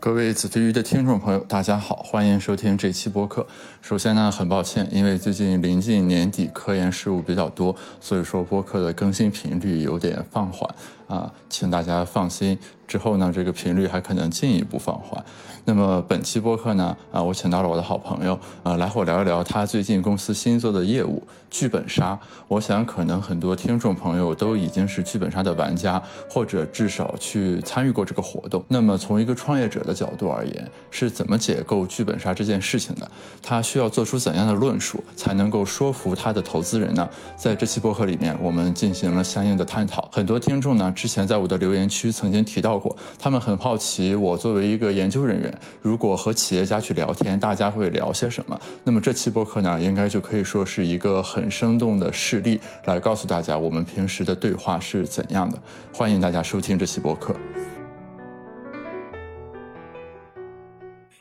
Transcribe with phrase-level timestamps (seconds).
[0.00, 3.44] 各位子非鱼的听众朋友，大家好，欢迎收听这期播客。
[3.82, 10.72] 首先呢，很抱歉，因为最近临近年底，科研事务比较多，所以说播客的更新频率有点放缓
[11.08, 12.56] 啊，请大家放心。
[12.86, 15.22] 之后呢，这个频率还可能进一步放缓。
[15.66, 22.18] 那么本期播客呢，啊，我请到了我的好朋友，啊，来和我聊一聊他最近公司新做的业务——剧本杀。
[22.46, 28.64] 我想可能很多听众朋友都已经是剧本杀的玩家，或者至少去参与过这个活动。
[28.68, 33.10] 那么从一个创业者的角度而言，是怎么解构剧本杀这件事情的？
[33.42, 37.06] 他需要做出怎样的论述，才能够说服他的投资人呢？
[37.36, 40.08] 在这期播客里面，我们进行了相应的探讨。
[40.10, 45.58] 很多听众呢，之前在我的留言区曾经提到过，他们很好奇，我作为一个研究人员。
[45.80, 48.60] 如果和企业家去聊天，大家会聊些什么？
[48.82, 55.56] 那么这期播客呢，应该就可以说是一个很生动的事例，来告诉大家我们平时的对话是怎样的。
[55.92, 57.32] 欢迎大家收听这期播客。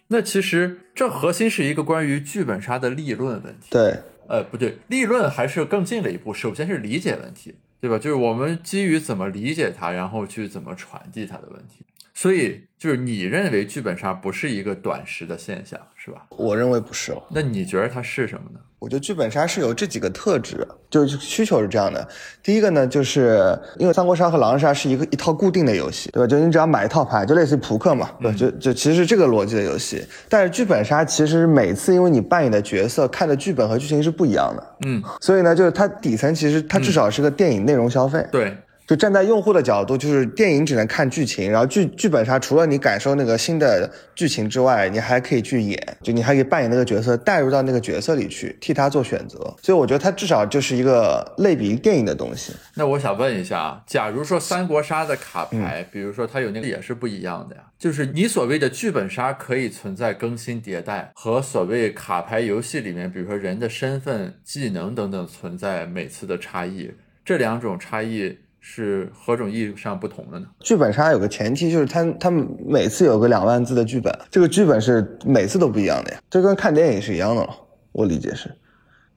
[0.08, 3.68] 那其实这核心是一个关于剧本杀的立论问题。
[3.70, 6.34] 对，呃，不对，立论还是更近了一步。
[6.34, 7.98] 首先是理解问题，对吧？
[7.98, 11.86] 就是我们基于怎么理解它，然后去怎么传递它的问题。
[12.18, 16.26] 所以，就是你认为剧本杀不是一个短时的现象，是吧？
[16.32, 17.16] 我认为不是。
[17.30, 18.60] 那你觉得它是什么呢？
[18.80, 22.08] 我觉得剧本杀是有这几个特质，就是需求是这样的。
[22.42, 26.26] 第一个呢，就是因为三国杀和狼人杀是一个一套固定的游戏，对吧？
[26.26, 30.04] 就你只要买一套牌，就类似于扑克嘛，对，就就其实是这个逻辑的游戏。
[30.28, 38.58] 但是剧本杀其实每次因为你扮演的角色、看的剧本和剧情是不一样的，嗯，所以呢，就是它底层其实它至少是个电影内容消费，对。
[38.88, 49.38] 就站在用户的角度，就是电影只能看剧情，然后剧剧本杀除了你感受那个新的剧情之外，你还可以去演，就你还可以扮演那个角色，带入到那个角色里去，替他做选择。
[49.62, 52.54] 所以我觉得它至少就是一个类比电影的东西。
[52.76, 66.94] 那我想问一下啊，假如说三国杀的卡牌，比如说它有那个也是不一样的呀，就是你所谓的剧本杀可以存在更新迭代，和所谓卡牌游戏里面，比如说人的身份、技能等等存在每次的差异，
[67.26, 68.38] 这两种差异。
[68.70, 70.46] 是何种意义上不同的呢？
[70.60, 77.56] 剧本杀有个前提，就是他他们每次有个两万字的剧本，这个剧本是每次都不一样的呀，这跟看电影是一样的了。
[77.94, 78.54] 我理解是，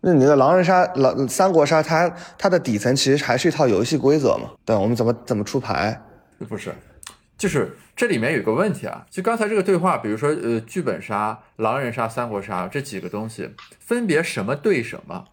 [0.00, 2.08] 那你的狼人杀、狼三国杀，它
[2.38, 4.50] 它的底层其实还是一套游戏规则嘛？
[4.64, 6.00] 对，我们怎么怎么出牌？
[6.48, 6.72] 不是，
[7.36, 13.50] 就是这里面有个问题啊，就刚才这个对话，比如说呃，剧本杀、狼人杀、三国杀这几个东西
[13.80, 15.24] 分别什么对什么？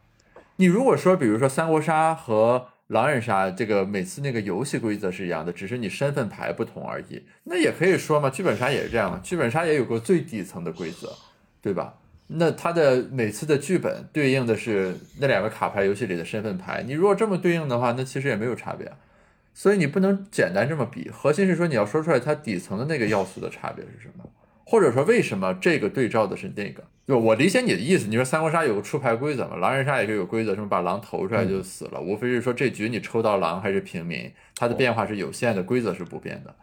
[0.55, 7.23] 你如果说，比如说三国杀和狼人杀这个每次那个游戏规则是一样的，只是你身份牌不同而已。
[7.43, 11.13] 那也可以说嘛，剧本杀也是这样嘛，剧本杀也有个最底层的规则，
[11.61, 11.95] 对吧？
[12.27, 16.83] 那它的每次的剧本对应的是那两个卡牌游戏里的身份牌。
[16.85, 18.91] 你如果这么对应的话，那其实也没有差别。
[19.53, 24.23] 所以你不能简单这么比，核心是说你要说出来它底层的那个要素的差别是什么。
[24.65, 26.83] 或者说，为什么这个对照的是那个？
[27.07, 36.53] 就我理解你的意思，你说三国杀有个出牌规则嘛，狼人杀也是有规则，什么把狼投出来就死了，无非是说这局你抽到狼还是平民，它的变化是有限的，规则是不变的。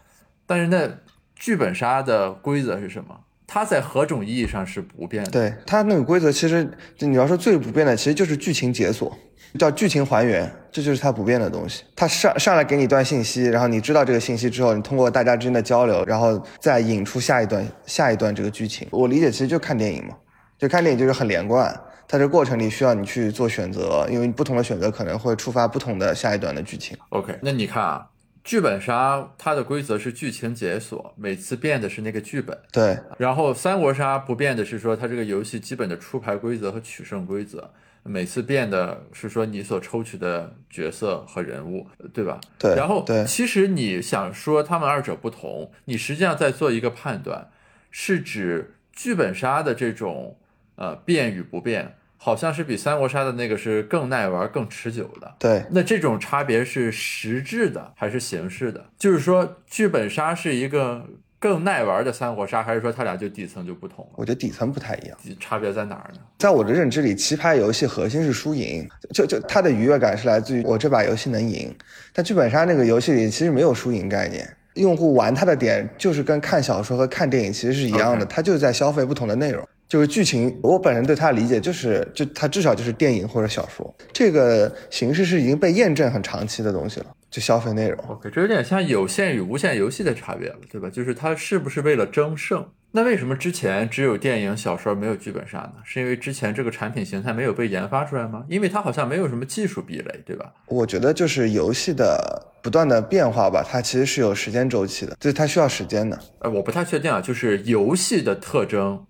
[0.47, 0.99] 但是那
[1.35, 3.19] 剧本杀的规则是什么？
[3.47, 5.31] 它在何种意义上是不变的？
[5.31, 9.17] 对它那个规则，其实你要说最不变的，其实就是剧情解锁。
[9.59, 11.85] 叫剧情还原，这就是它不变的东西。
[11.95, 18.89] 它上上来给你一段信息，然后你知道这个信息之后，你通过大家之间的交流，然后再引出下一段下一段这个剧情。
[18.91, 20.17] 我理解其实就看电影嘛，
[20.59, 26.97] 就看电影就是很连贯，它这过程里需要你去做选择，因为不同的选择可能会触发不同的下一段的剧情。
[27.09, 28.09] OK，那你看啊，
[28.43, 32.57] 剧本杀它的规则是剧情解锁，每次变的是那个剧本。
[32.71, 37.71] 对，然后三国杀不变的是说它这个游戏基本的出牌规则和取胜规则。
[38.07, 42.39] 每次变的是说你所抽取的角色和人物，对吧？
[42.59, 42.75] 对。
[42.75, 47.49] 然后，对，其实你想说他们二者不同，你实际上在做一个判断，
[47.91, 50.37] 是指剧本杀的这种
[50.77, 55.35] 呃变与不变，好像是比三国杀的那个是更耐玩、更持久的。
[55.39, 55.65] 对。
[55.71, 58.87] 那这种差别是实质的还是形式的？
[58.99, 61.07] 就是说，剧本杀是一个。
[61.41, 64.13] 更耐玩的三国杀，还是说它俩就底层就不同了？
[64.17, 66.21] 我觉得底层不太一样，差别在哪儿呢？
[66.39, 71.71] 在我的认知里，棋牌游戏核心是输赢，就就它的愉悦感是来自于我这把游戏能赢。
[72.15, 79.69] 但剧本杀那个游戏里其实没有输赢概念，用户玩它的点就是跟看小说和看电影其实是一样的，它就是在消费不同的内容。
[79.95, 87.07] 就是剧情，我本人对它的理解就是，就它至少就是电影或者小说，这个形式是已经被验证很长期的东西了。
[87.31, 90.91] 就消费内容，OK，这有点像有线与无线游戏的差别了，对吧？
[90.91, 92.67] 就是它是不是为了争胜？
[92.91, 95.75] 那为什么之前只有电影、小说没有剧本杀呢？
[95.85, 98.43] 是因为之前这个产品形态没有被研发出来吗？
[98.49, 100.53] 因为它好像没有什么技术壁垒，对吧？
[100.67, 106.19] 我觉得就是游戏的不断的变化吧，它其实是有时间周期的，就是它需要时间的。
[106.41, 109.05] 呃，我不太确定啊，就是游戏的特征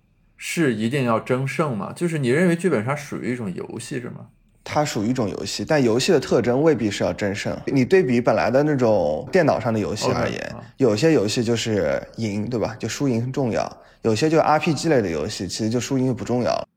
[0.47, 1.91] 是一定要争胜吗？
[1.97, 4.27] 就是你认为剧本杀属于一种游戏是吗？
[4.63, 7.59] 它属于一种游戏，但游戏的特征未必是要争胜。
[7.65, 12.77] 你对比本来的那种电脑上的游戏而言有些游戏就是赢，对吧？
[12.79, 13.65] 就输赢重要；
[14.03, 16.69] 有些就 RPG 类的游戏，其实就输赢就不重要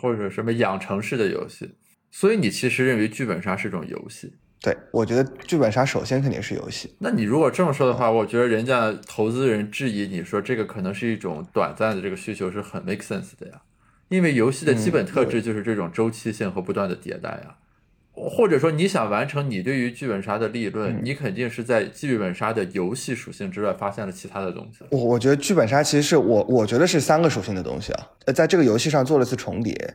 [0.00, 1.74] 或者什么养成式的游戏？
[2.12, 4.32] 所以你其实认为剧本杀是种游戏？
[4.60, 6.92] 对，我觉得剧本杀首先肯定是游戏。
[6.98, 13.62] 那你如果这么说的话，我觉得人家投资人质疑你说这个可能是一种短暂的这个需求是很 make sense 的呀，
[14.08, 17.54] 因为游戏的基本特质就是这种周期性和不断的迭代呀。
[18.20, 24.84] 或者说你想完成你对于剧本杀的立论，你肯定是在剧本杀的游戏属性之外发现了其他的东西。
[24.90, 29.94] 我我觉得剧本杀其实是我我觉得是三个属性的东西啊，呃，在这个游戏上做了次重叠。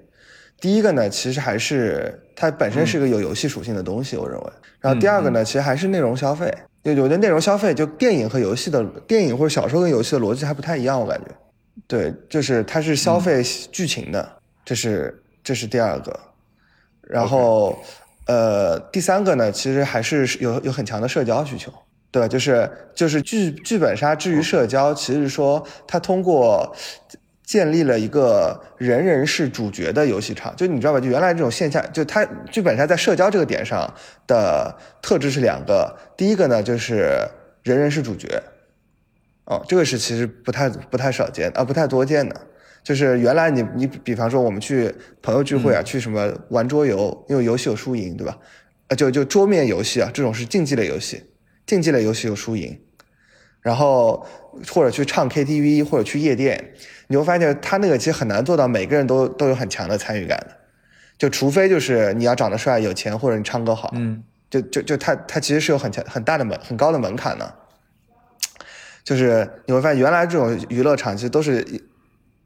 [0.63, 4.45] 第一个呢，其实还是它本身是个有游戏属性的东西，我认为。
[4.79, 6.49] 然后第二个呢，其实还是内容消费。
[6.85, 11.25] 就有的内容消费，就电影和游戏的电影或者小说跟游戏的逻辑还不太一样，我感觉。
[11.85, 13.43] 对，就是它是消费
[13.73, 16.17] 剧情的，这是这是第二个。
[17.01, 17.77] 然后
[18.27, 21.69] 呃，第三个呢，其实还是有有很强的社交需求。
[22.09, 22.27] 对吧？
[22.27, 26.73] 就是就是剧剧本杀至于社交，其实说它通过
[27.43, 30.55] 建立了一个人人是主角的游戏场。
[30.55, 30.99] 就你知道吧？
[30.99, 33.93] 就原来这种线下，就它剧本杀在社交这个点上
[34.25, 35.95] 的特质是两个。
[36.15, 37.27] 第一个呢，就是
[37.63, 38.41] 人人是主角，
[39.45, 42.35] 哦，这个是其实不太不太少见啊，不太多见的。
[42.83, 48.37] 就是原来你你比方说我们去朋友聚会啊，去什么玩桌游，因为游戏有输赢，对吧？
[48.89, 51.23] 呃，就就桌面游戏啊，这种是竞技类游戏。
[51.65, 52.77] 竞技类游戏有输赢，
[53.61, 54.27] 然后
[54.67, 56.73] 或者去唱 KTV 或者去夜店，
[57.07, 60.57] 你会发现他那个其实很难做到每个人都都有很强的参与感的，
[61.17, 67.53] 就除非就是你要长得帅、有钱或者你唱歌好，嗯，就就就他他其实是有很强很大的门很高的门槛的，
[69.03, 71.65] 就是你会发现原来这种娱乐场其实都是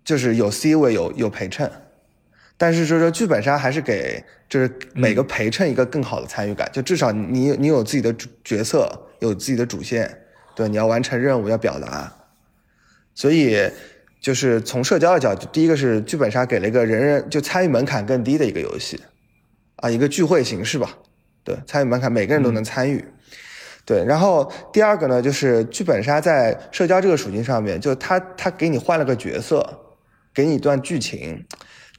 [0.03, 1.71] 就是有 C 位有有陪衬。
[2.59, 10.23] 但是就是说，剧本杀还是给就是每个陪衬一个更好的参与感，就至少你你有自己的主角色，有自己的主线，
[10.57, 12.11] 对，你要完成任务，要表达。
[13.13, 13.69] 所以
[14.19, 18.99] 就是从社交的角度，第一个是剧本杀给了一个人人就参与门槛更低的一个游戏，
[19.75, 20.97] 啊，一个聚会形式吧，
[21.43, 23.05] 对，参与门槛每个人都能参与。
[23.85, 29.63] 对，然后第二个呢，就是剧本杀在社交这个属性上面，就他他给你换了个角色，
[30.33, 31.45] 给你一段剧情。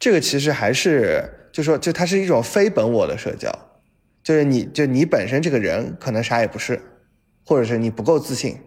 [0.00, 3.50] 这个其实还是，就说，就它是一种非本我的社交，
[4.24, 6.80] 就是你就你本身这个人可能啥也不是，
[7.48, 8.58] 或者是你不够自信，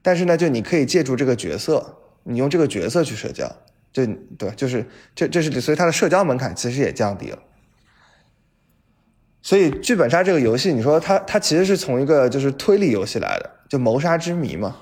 [0.00, 3.46] 但是呢，就你可以借助这个角色，你用这个角色去社交，
[3.92, 4.06] 就
[4.38, 7.38] 对，就是这这是所以它的社交门槛其实也降低了。
[9.42, 14.74] 所以剧本杀这个游戏，你说它它其实是从一个就是推理游戏来的，就谋杀之谜嘛。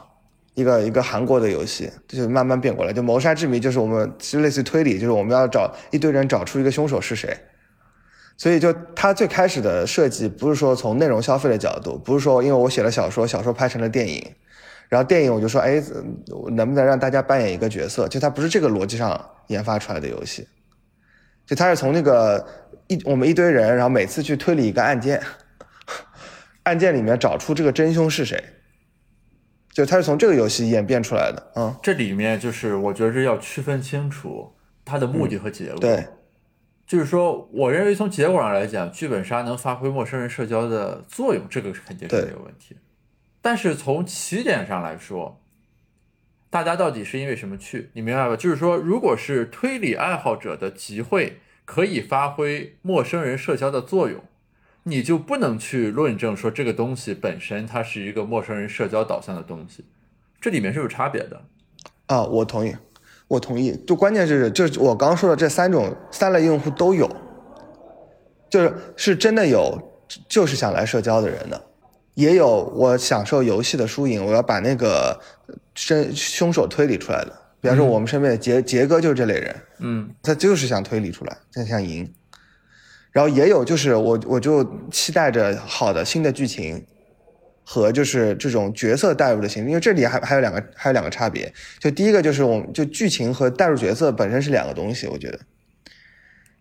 [0.54, 7.36] 一个一个韩国的游戏，就慢慢变过来，就谋杀之谜，就是我们其实类似于推理，就是我们要找一堆人找出一个凶手是谁。
[8.36, 14.34] 所以就它最开始的设计不是说从内容消费的角度，不是说因为我写了小说，小说拍成了电影，
[14.88, 15.82] 然后电影我就说，哎，
[16.52, 18.08] 能不能让大家扮演一个角色？
[18.08, 20.46] 就它不是这个逻辑上研发出来的游戏，
[21.46, 22.44] 就它是从那个
[22.88, 25.22] 一我们一堆人，然后每次去推理一个案件，
[26.64, 28.42] 案件里面找出这个真凶是谁。
[29.72, 34.52] 就它是从这个游戏演变出来的，嗯，这里面就是我觉得是要区分清楚
[34.84, 35.80] 它的目的和结果。
[35.80, 36.06] 对，
[36.86, 42.76] 就是说，我认为从结果上来讲，剧本杀能发挥陌生人社交的作用，这个肯定是没有问题。
[43.40, 45.40] 但是从起点上来说，
[46.50, 47.90] 大家到底是因为什么去？
[47.94, 48.36] 你明白吧？
[48.36, 54.22] 就是说，如果是推理爱好者的集会可以发挥陌生人社交的作用。
[54.86, 59.82] 你就不能去论证说这个东西本身它是一个陌生人社交导向的东西，
[60.38, 61.46] 这里面是有差别的。
[62.08, 62.76] 啊，我同意，
[63.28, 63.76] 我同意。
[63.86, 67.10] 就关键是，就是我刚刚说的这三种三类用户都有，
[68.48, 69.78] 就是是真的有，
[70.28, 71.60] 就是想来社交的人的，
[72.14, 75.18] 也有我享受游戏的输赢，我要把那个
[75.74, 77.32] 真凶手推理出来的。
[77.60, 82.12] 比方说我们身边的杰杰哥就是这类人，嗯，他就是想推理出来，他想赢。
[83.10, 86.84] 然后也有就是我我就期待着好的新的剧情，
[87.64, 91.52] 和就是这种角色代入的形式，因为这里还还有两个还有两个差别。
[91.78, 95.40] 就第一个就是我们就剧情和代入角色本身是两个东西，我觉得。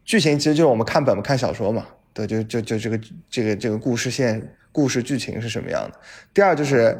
[0.06, 6.00] 剧情其实就是我们看本看小说嘛，对，就就就这个这个这个故事线故事剧情是什么样的。
[6.34, 6.98] 第二就是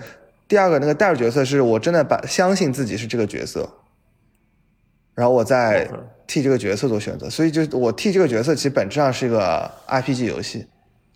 [0.48, 3.70] 第二个那个代入角色是我真的把相信自己是这个角色。
[5.16, 5.88] 然后我在
[6.26, 10.66] 替这个角色做选择，所以就我替这个角色，其实本质上是一个 RPG 游戏，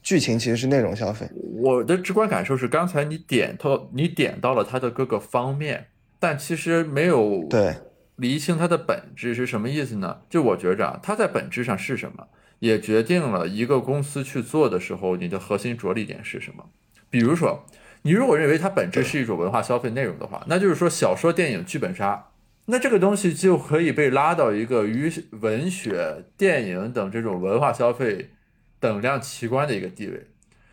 [0.07, 1.27] 剧情其实是内容消费。
[1.61, 5.87] 我的直观感受是，刚才你点到你点到了它的各个方面，
[6.17, 7.75] 但其实没有对
[8.15, 10.21] 厘清它的本质是什么意思呢？
[10.29, 12.25] 就我觉着啊，它在本质上是什么，
[12.59, 16.63] 也决定了一个公司去做的时候，你的核心着力点是什么。
[17.09, 17.65] 比如说，
[18.03, 22.27] 你如果认为它本质是一种文化消费内容的话，那就是说小说、电影、剧本杀，
[22.67, 25.11] 那这个东西就可以被拉到一个与
[25.41, 28.29] 文学、电影等这种文化消费
[28.79, 30.27] 等量齐观的一个地位。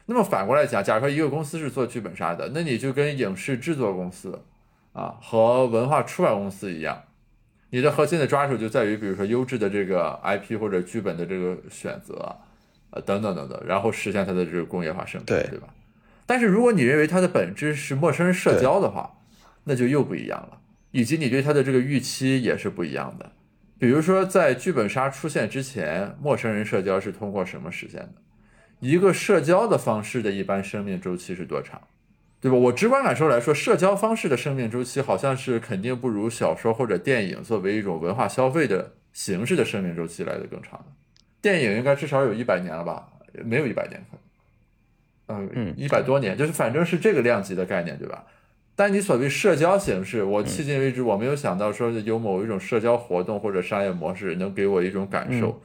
[0.06, 4.42] 那么反过来讲，假如说一个公司是做剧本杀的，那你就跟影视制作公司
[4.92, 7.04] 啊和文化出版公司一样，
[7.70, 12.36] 你的核心的抓手就在于，比如说优质的这个 IP 或者剧本的这个选择，
[12.90, 15.68] 呃等等等等，然后实现它的这个工业化生产，对对吧？
[16.26, 19.18] 但是如果你认为它的本质是陌生人社交的话，
[19.64, 20.58] 那就又不一样了，
[20.90, 23.32] 以及你对它的这个预期也是不一样的。
[23.84, 28.14] 比如说，在剧本杀出现之前，陌生人社交是通过什么实现的？
[28.80, 31.78] 一个社交的方式的一般生命周期是多长？
[32.40, 32.56] 对吧？
[32.56, 40.86] 我直观感受来说，社交方式的生命周期好像是肯定不如小说或者电影作为一种文化消费的形式的生命周期来的更长的。
[41.42, 43.06] 电影应该至少有一百年了吧？
[43.44, 44.16] 没有一百年可
[45.36, 45.46] 能。
[45.46, 48.24] 嗯嗯一百多年，就是反正是这个量级的概念，对吧？
[48.76, 55.60] 但你所谓社交形式，我迄今为止我没有想到说有某一种社交活动或者商业模式能给我一种感受，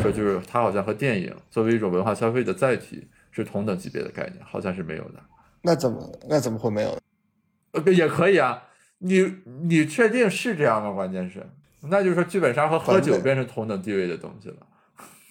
[0.00, 5.20] 说就是它好像和电影作为一种文化消费的载体是同等级别的概念，好像是没有的。
[5.60, 6.98] 那怎么那怎么会没有？
[7.72, 8.62] 呃，也可以啊，
[8.98, 10.92] 你你确定是这样吗？
[10.92, 11.46] 关键是，
[11.82, 14.56] 那就是说剧本杀和喝酒变成同等地位的东西了。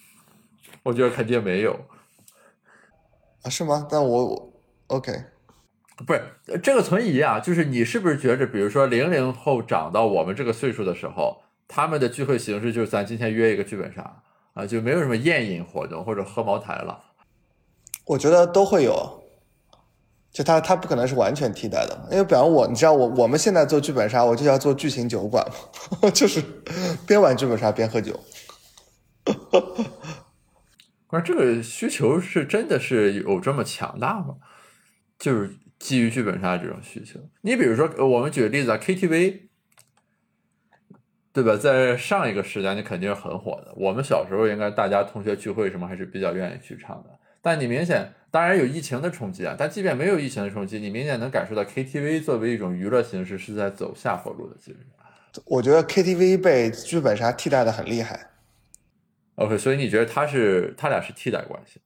[0.84, 1.72] 我觉得肯定没有。
[3.42, 3.88] 啊，是吗？
[3.90, 4.52] 但我我
[4.88, 5.12] OK，
[6.06, 14.22] 不是呃这个存疑啊，就是你是不是觉着，比如说零零后长到我们这个岁数的时候，他们的聚会形式就是咱今天约一个剧本杀
[14.54, 17.00] 啊，就没有什么宴饮活动或者喝茅台了。
[18.06, 19.22] 我觉得都会有，
[20.32, 25.46] 就他他不可能是完全替代的，因为比方我，你知道我我们现在做剧本杀，我就要做剧情酒馆
[26.02, 26.42] 嘛， 就是
[27.06, 28.18] 边玩剧本杀边喝酒。
[31.06, 34.34] 关键这个需求是真的是有这么强大吗？
[35.16, 37.20] 就是基于剧本杀这种需求。
[37.42, 39.40] 你比如说，呃我们举个例子啊，KTV，
[41.30, 41.58] 对吧？
[41.58, 43.74] 在上一个时代，你肯定是很火的。
[43.76, 47.10] 我们小时候应该大家同学聚会什么还是比较愿意去唱的。
[47.42, 54.78] 但你明显，当然有疫情的冲击啊，但即便没有疫情的冲击，你明显能感受到 KTV 作为一种娱乐形式是在走下坡路的，其实。
[55.44, 58.30] 我觉得 KTV 被剧本杀替代的很厉害。
[59.34, 61.78] OK，所以你觉得它是它俩是替代关系？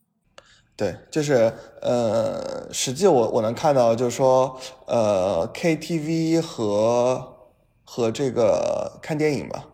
[0.79, 4.57] 对，就是呃，实际我我能看到，就是说，
[4.87, 7.51] 呃，KTV 和
[7.83, 9.67] 和这个看电影吧，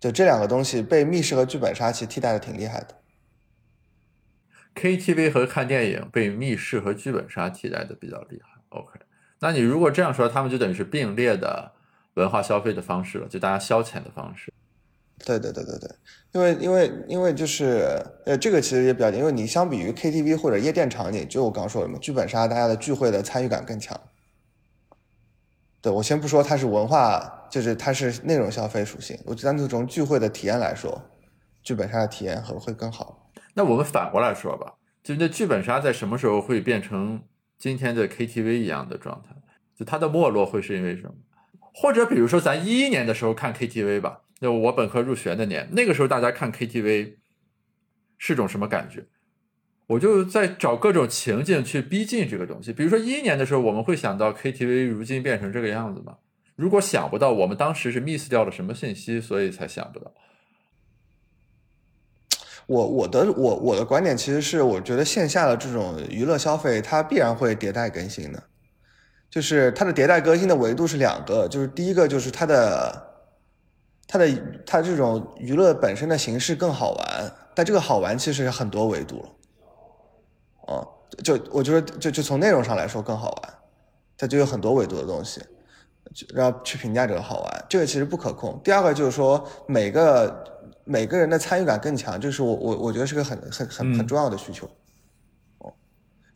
[0.00, 2.96] 就这两个东西被密室和剧本杀其实替代的挺厉害的。
[4.74, 8.60] KTV 和看电影被密室和剧本杀替代的比较厉害。
[8.70, 8.98] OK，
[9.38, 11.70] 那你如果这样说，他们就等于是并列的
[12.14, 14.52] 文化消费的方式了，就大家消遣的方式。
[15.24, 15.90] 对对对对对，
[16.32, 23.98] 因为因为因为就是呃，这个其实也比较，因为你相比于 KTV 或者夜店场景，就我刚说的嘛，剧本杀大家的聚会的参与感更强。
[25.80, 31.00] 对我先不说它是文化，就是它是内容消费属性，我单纯从聚会的体验来说，
[31.62, 33.30] 剧本杀的体验会会更好。
[33.54, 37.22] 那我们反过来说吧，就那剧本杀在什么时候会变成
[37.58, 39.34] 今天的 KTV 一样的状态？
[39.78, 41.14] 就它的没落会是因为什么？
[41.72, 47.14] 或者比如说咱一一年的时候看 KTV 吧，就我本科入学那年，那个时候大家看 KTV
[48.18, 49.06] 是种什么感觉？
[49.86, 52.72] 我就在找各种情境去逼近这个东西。
[52.72, 56.16] 比如说一一年的时候，我们会想到 KTV 如今变成这个样子吗？
[56.56, 60.12] 如果想不到，我们当时是 miss 掉了什么信息，所以才想不到。
[62.66, 68.42] 我我的我我的观点其实是，我觉得线下的这种娱乐消费，它必然会迭代更新的，
[69.30, 73.15] 就是它的迭代更新的维度是两个，就是第一个就是它的
[74.06, 74.28] 它的
[74.64, 79.28] 它这种娱乐本身的形式更好玩，但这个好玩其实是很多维度了，
[80.68, 80.88] 哦、
[81.24, 83.54] 就我觉得就就从内容上来说更好玩，
[84.16, 85.40] 它就有很多维度的东西，
[86.14, 88.60] 就然后去评价这个好玩，这个其实不可控。
[88.62, 90.44] 第二个就是说每个
[90.84, 94.66] 每个人的参与感更强，这是我我我觉得是个很很很很重要的需求。
[95.58, 95.74] 哦，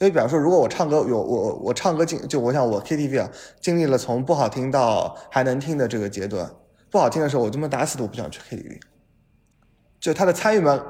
[0.01, 6.51] 因为比方说，如果我唱歌有我我唱歌经就我想我 KTV 啊，经历了从不好听到还能听的这个阶段，
[6.91, 8.81] 不好听的时候我他妈打死都不想去 KTV，
[10.01, 10.85] 就他的参与门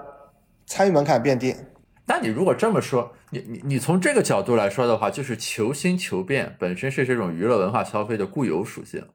[0.67, 1.55] 参与门槛变低。
[2.07, 9.07] 那你如果这么说，你你你从这个角度来说的话，就是求新求变本身是这种娱乐文化消费的固有属性。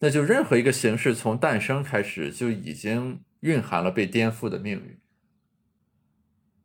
[0.00, 4.98] 那就任何一个形式从诞生开始就已经蕴含了被颠覆的命运。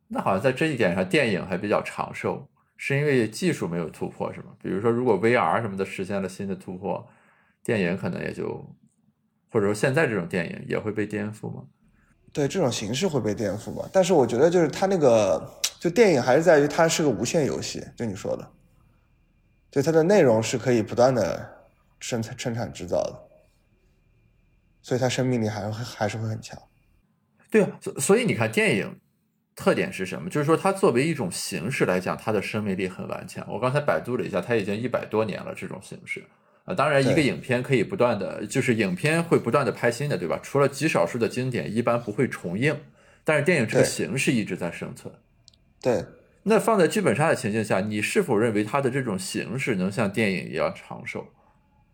[0.08, 4.46] 那好像在这一点上，电影还比较长寿，是因为技术没有突破，是吗？
[4.60, 7.08] 比如说，如果 VR 什么的实现了新的突破，
[7.62, 8.74] 电影可能也就，
[9.50, 11.64] 或者说现在这种电影也会被颠覆吗？
[12.32, 13.88] 对，这种形式会被颠覆吗？
[13.92, 18.50] 但是我觉得就是它那个，就电影还是在于它是个无限游戏，就你说的，
[19.70, 21.66] 就它的内容是可以不断的
[22.00, 23.28] 生产、生产、制造的，
[24.82, 26.60] 所以它生命力还会还是会很强。
[27.50, 28.98] 对啊，所所以你看电影。
[29.60, 30.30] 特点是什么？
[30.30, 33.44] 就是说，它作为一种形式来讲，它的生命力很顽强。
[33.50, 35.52] 我刚才百度了一下，它已经一百多年了。
[35.52, 36.24] 这种形式
[36.68, 40.38] 啊，当然，一个影片可以不断的，就是影片会不断的拍新的，对吧？
[40.42, 42.76] 除了极少数的经典，一般不会重映。
[43.24, 45.12] 但是电影这个形式一直在生存。
[45.80, 46.04] 对。
[46.42, 51.26] 那放在剧本杀的情境下，你是否认为它的这种形式能像电影一样长寿？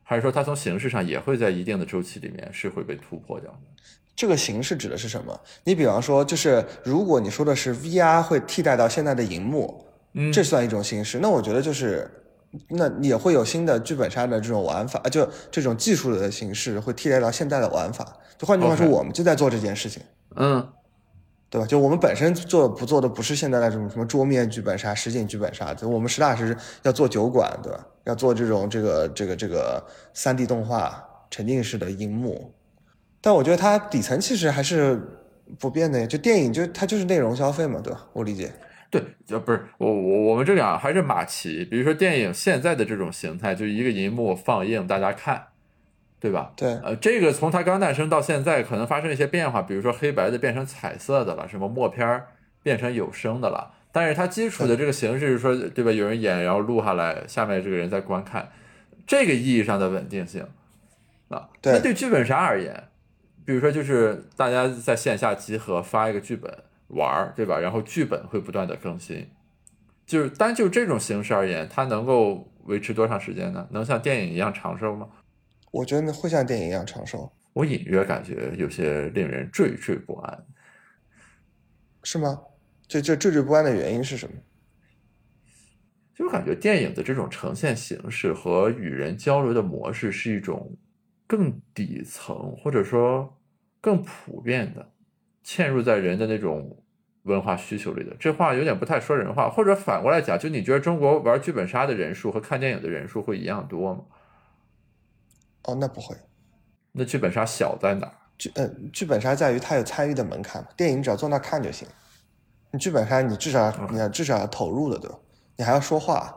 [0.02, 3.58] 还是说它从形式上也会在一定的周期里面是会被突破掉的？
[4.14, 5.40] 这个形式指的是什么？
[5.64, 11.18] 你比方说，就是如果你说的是 VR 会替代到现在的荧幕，嗯，这算一种形式。
[11.20, 12.08] 那我觉得就是，
[12.68, 18.16] 那也会有新的剧本杀的这种玩法，就这种技术的形式会替代到现在的玩法。
[18.38, 20.02] 就换句话说，我们就在做这件事情，
[20.36, 20.66] 嗯，
[21.48, 21.66] 对吧？
[21.66, 27.86] 就我们本身做不做的不是现在那种什么桌面剧本杀、实景剧本杀，就我们实打实要做酒馆，对吧？
[28.04, 29.82] 要做这种这个这个这个
[30.12, 32.52] 三 D 动画沉浸式的荧幕。
[33.20, 35.00] 但我觉得它底层其实还是
[35.58, 38.04] 不变的，就电影就它就是内容消费嘛，对吧？
[38.12, 38.52] 我理解。
[38.94, 45.48] 对，呃，不是我我我们这俩还是马奇，比如说电影现在的这种形态，就一个银幕放映大家看，
[46.20, 46.52] 对吧？
[46.56, 52.22] 对，呃，这个从它刚诞生到现在，可能发生一些变化，比如说黑白的变成彩色的了，什么默片
[52.62, 55.90] 变成有声的了，但是它基础的这个形式是说，对吧？
[55.90, 58.50] 有人演，然后录下来，下面这个人在观看，
[59.06, 60.46] 这个意义上的稳定性
[61.28, 62.84] 啊，那对剧本杀而言。
[63.46, 66.50] 比如说，就是大家在线下集合发一个剧本
[66.94, 67.58] 玩儿，对吧？
[67.60, 69.28] 然后剧本会不断的更新，
[70.06, 73.68] 就是单就这种形式而言，它能够维持多长时间呢？
[73.70, 75.08] 能像电影一样长寿吗？
[75.70, 77.30] 我觉得会像电影一样长寿。
[77.52, 80.46] 我隐约感觉有些令人惴惴不安，
[82.02, 82.42] 是吗？
[82.88, 84.34] 这这惴惴不安的原因是什么？
[86.14, 90.76] 就感觉电影的这种呈现形式和与人交流的模式是一种。
[91.26, 93.40] 更底层或者说
[93.80, 94.92] 更普遍的
[95.42, 96.83] 嵌入在人的那种
[97.24, 99.50] 文化需求里的，这话有点不太说人话。
[99.50, 104.02] 或者反过来讲，就你觉得中国玩剧本杀的人数和看电影的人数会一样多吗？
[105.64, 106.16] 哦，那不会。
[106.92, 108.10] 那剧本杀小在哪？
[108.36, 111.86] 剧嗯，剧本杀在于它有参与的门槛，电影只要坐那看就行。
[112.70, 115.16] 你剧本杀你至少你要至少要投入的，对吧？
[115.56, 116.34] 你还要说话，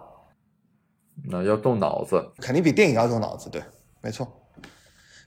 [1.26, 3.62] 那要动脑子，肯定比电影要动脑子，对，
[4.02, 4.26] 没错。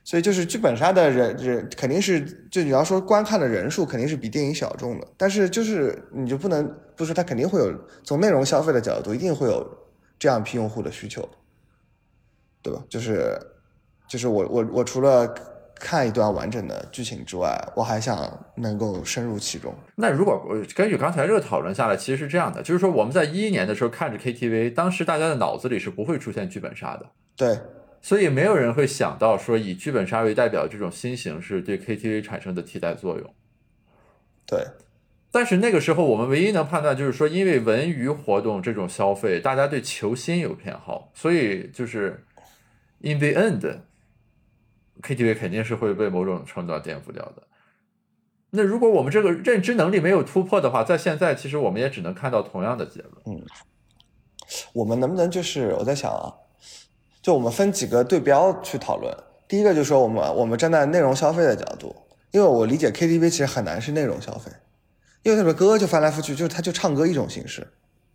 [0.03, 7.71] 所以就是剧本杀的人人肯定是，就你要说观看的人数肯定是比电影小众的，但是就是你就不能不说它肯定会有
[8.03, 9.65] 从内容消费的角度，一定会有
[10.17, 11.27] 这样一批用户的需求，
[12.63, 12.83] 对吧？
[12.89, 13.39] 就是
[14.09, 15.31] 就是我我我除了
[15.75, 19.73] 看一段完整的剧情之外，我还想能够深入其中。
[19.95, 20.43] 那如果
[20.75, 27.59] 根据刚才这个讨论下来，其实是这样的，就是说我们在一一年的时候看着 KTV，当时大家的脑子里是不会出现剧本杀的，对。
[28.01, 33.33] 所以没有人会想到说以剧本杀为代表这种新形式对 KTV 产生的替代作用。
[34.45, 34.65] 对，
[35.31, 42.25] 但是那个时候我们唯一能判断就是说，因为文娱活动这种消费，大家对求新有偏好，所以就是
[43.01, 47.43] in the end，KTV 肯定是会被某种程度上颠覆掉的。
[48.49, 53.13] 那如果我们这个认知能力没有突破的话，在现在其实我们也只能看到同样的结论。
[53.27, 53.45] 嗯，
[54.73, 56.33] 我们能不能就是我在想啊？
[57.21, 59.15] 就我们分几个对标去讨论。
[59.47, 61.95] 第一个就是说，我们我们站在内容消费的角度，
[62.31, 64.49] 因为我理解 KTV 其实很难是内容消费，
[65.23, 67.67] 因为那首歌就翻来覆去，就是它就唱歌一种形式，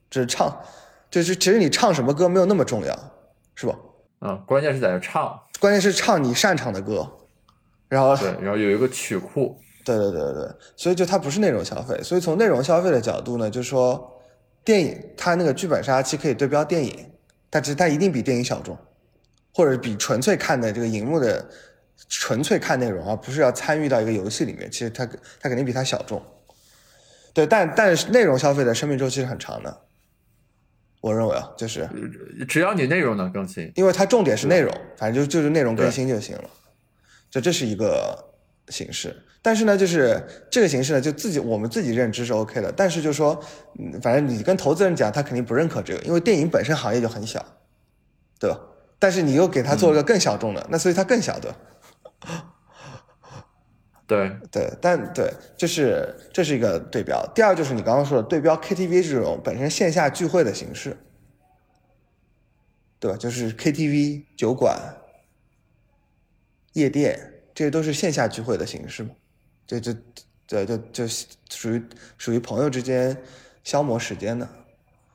[0.08, 0.58] 只是唱，
[1.10, 2.98] 就是其实你唱什么歌没有那么重要，
[3.54, 3.76] 是吧？
[4.22, 7.06] 嗯，关键是在这唱，关键是唱你擅长的歌，
[7.88, 12.02] 然后对，然后有一个曲库，对对对对对，所以就它不是内容消费。
[12.02, 14.10] 所以从内容消费的角度呢，就是说
[14.64, 17.10] 电影它那个剧本杀其实可以对标电影，
[17.50, 18.74] 但其实它一定比电影小众。
[19.56, 21.48] 或者比纯粹看的这个荧幕的
[22.10, 25.06] 纯粹看内容，而不是要参与到一个游戏里面，其实它
[25.40, 26.22] 它肯定比它小众。
[27.32, 29.74] 对，但但是内容消费的生命周期是很长的，
[31.00, 31.88] 我认为啊，就是
[32.46, 36.44] 只要你内容能更新，因为它重点是内容，反正就就是内容更新就行了。
[37.30, 38.30] 就这是一个
[38.68, 43.42] 形式，但是呢，就是这个形式呢，就自己我们自己认知是 OK 的，但是就说，
[43.78, 47.42] 嗯，反正你跟投资人讲，他肯定不认可这个，因为电影本身行业就很小，
[48.38, 48.60] 对吧？
[48.98, 51.54] 但是你又给他做了个更小众的，那所以它更小的。
[54.06, 57.26] 对对，但对，这是这是一个对标。
[57.34, 60.96] 第二就是你刚刚说的对标 KTV 这种本身线下聚会的形式，
[63.00, 63.16] 对吧？
[63.16, 64.78] 就是 KTV、酒馆、
[66.74, 69.10] 夜店，这些都是线下聚会的形式嘛？
[69.66, 69.92] 就就
[70.46, 71.82] 对，就就属于
[72.16, 73.20] 属于朋友之间
[73.64, 74.48] 消磨时间的，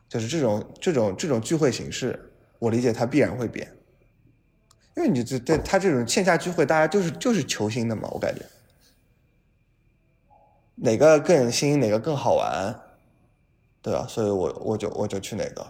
[0.10, 2.31] 就是这种这种这种聚会形式，
[2.62, 3.68] 我理解它必然会变，
[4.96, 8.46] 因为你这对它这种线下聚会，大家就是就是求新的嘛，我感觉。
[10.76, 12.80] 哪个更新，哪个更好玩，
[13.82, 14.06] 对吧？
[14.08, 15.66] 所以我我就我就去哪个。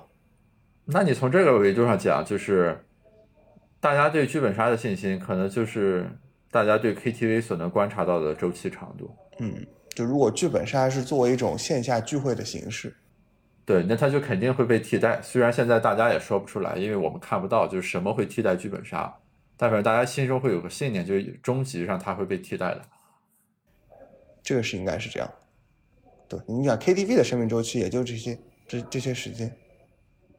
[0.84, 2.84] 那你从这个维度上讲，就是
[3.80, 6.10] 大家对剧本杀的信心，可能就是
[6.52, 9.10] 大家对 KTV 所能观察到的周期长度。
[9.40, 12.94] 嗯，就如果剧本杀是作为一种线下聚会的形式，
[13.66, 15.22] 对，那它就肯定会被替代。
[15.22, 19.14] 虽然现在大家也说不出来，因为我们看不到就是什么会替代剧本杀，
[19.56, 22.82] 但是大家心中会有个信念，就是终极上它会被替代的。
[24.44, 25.32] 这个是应该是这样，
[26.28, 29.56] 对，你想 KTV 的生命周期也就这些这这些时间，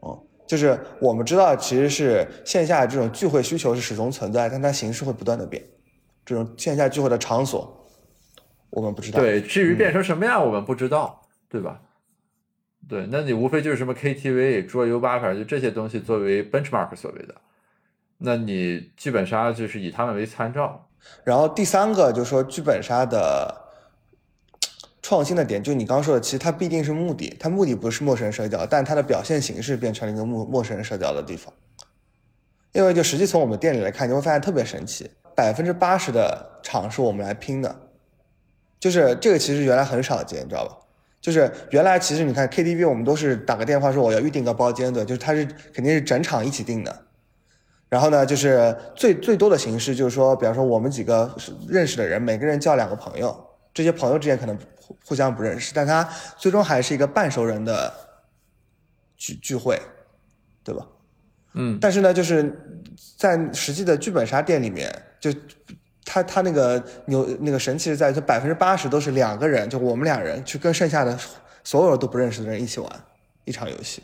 [0.00, 5.62] 哦，就是我们知道其实是线下这种聚会需求是始终存在，但它形式会不断的变，
[6.26, 7.88] 这种线下聚会的场所
[8.70, 11.80] 我们不知道，对，至于变成什么样我们不知道，对吧？
[12.88, 17.34] 对，那你无非就是什么 KTV、桌游吧，反正就这些东西作为 benchmark 所谓的，
[18.18, 20.88] 那你剧本杀就是以他们为参照，
[21.24, 23.60] 然后第三个就是说剧本杀的。
[25.04, 31.52] 创新的点就你刚刚说的，其实它必定是目的，它目的不是陌生人社交，但它的表现形式变成了一个陌陌生人社交的地方。
[32.70, 37.74] 因为就实际从我们店里来看，你会发现特别神奇，百分之八十的场是我们来拼的，
[38.78, 40.78] 就是这个其实原来很少见，你知道吧？
[41.22, 47.06] 就是原来其实你看 KTV 我们都是打个电话说我要预定个包间，对，就是它是肯定是整场一起订的。
[47.88, 51.34] 然后呢，就是最最多的形式就是说，比方说我们几个
[51.66, 53.34] 认识的人，每个人叫两个朋友，
[53.72, 54.58] 这些朋友之间可能。
[55.06, 56.06] 互相不认识，但他
[56.36, 57.90] 最终还是一个半熟人的
[59.16, 59.80] 聚聚会，
[60.62, 60.86] 对吧？
[61.54, 61.78] 嗯。
[61.80, 62.52] 但是呢，就是
[63.16, 65.30] 在实际的剧本杀店里面，就
[66.04, 71.18] 他他那个牛那个神奇是在于，他百分之八十都是两个人，就我们俩人去跟剩下的
[71.64, 72.90] 所有都不认识的人一起玩
[73.44, 74.02] 一场游戏，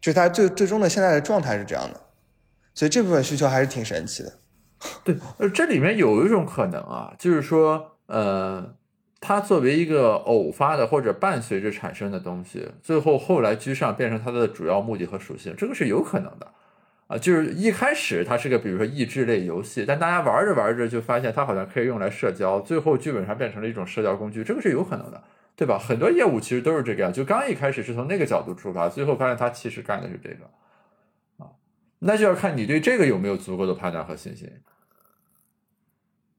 [0.00, 2.00] 就他最最终的现在的状态是这样的，
[2.74, 4.32] 所以这部分需求还是挺神奇的。
[5.02, 8.74] 对，呃，这里面有一种可能啊，就是说，呃。
[9.26, 16.46] 它作为一个偶发的或者伴随着产生的东西，最后后来居上变成它的主要目的和属性，这个是有可能的，
[17.18, 25.22] 就是一开始它是个比如说益智类游戏，但大家玩着玩着就发现它好像可以用来社交，最后剧本上变成了一种社交工具，这个是有可能的，
[25.54, 25.78] 对吧？
[25.78, 31.50] 很多业务其实都是这个样，就刚一开始是从那个角度出发，最后发现它其实干的是这个，啊，
[32.00, 34.50] 那就要看你对这个有没有足够的判断和信心。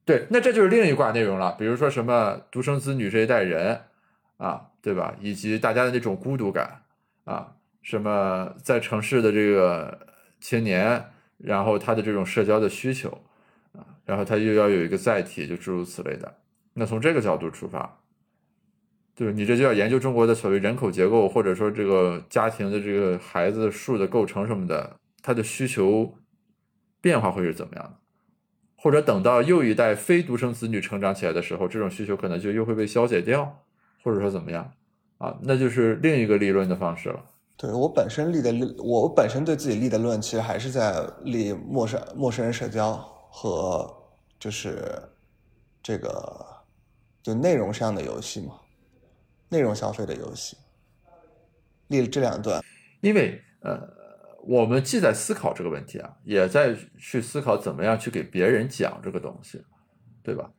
[0.03, 1.55] 对，那这就是另一挂内容了。
[1.57, 3.81] 比如说什么独生子女这一代人
[4.38, 5.15] 啊，对吧？
[5.19, 6.81] 以及大家的那种孤独感
[7.23, 9.97] 啊，什么在城市的这个
[10.39, 11.06] 青年，
[11.38, 13.10] 然后他的这种社交的需求
[13.74, 16.38] 啊，然后他又要有一个载体，就诸如此类的。
[16.74, 18.00] 那从这个角度出发，
[19.15, 26.15] 就是你这就要研究中国的所谓人口结构，或者说这个家庭的这个孩子数的构成什么的，他的需求
[27.02, 27.98] 变化会是怎么样的？
[28.78, 33.63] 或者等到又一代非独生子女成长起来的时候，这种需求可能就又会被消解掉，
[34.04, 34.74] 或者说怎么样
[35.17, 35.39] 啊？
[35.41, 37.26] 那就是另一个立论的方式了。
[37.58, 42.94] 对我本身立的，我本身对自己立的论，其实还是在立陌生陌生人社交
[43.30, 43.91] 和
[44.39, 45.02] 就是
[45.82, 46.46] 这个
[47.24, 48.56] 就内容上的游戏嘛，
[49.50, 50.58] 内容消费的游戏，
[51.88, 52.63] 立了这两段，
[53.02, 53.96] 因为呃。
[54.48, 59.60] 我们既在思考这个问题啊，也在去思考怎么样去给别人讲这个东西，
[60.22, 60.52] 对吧？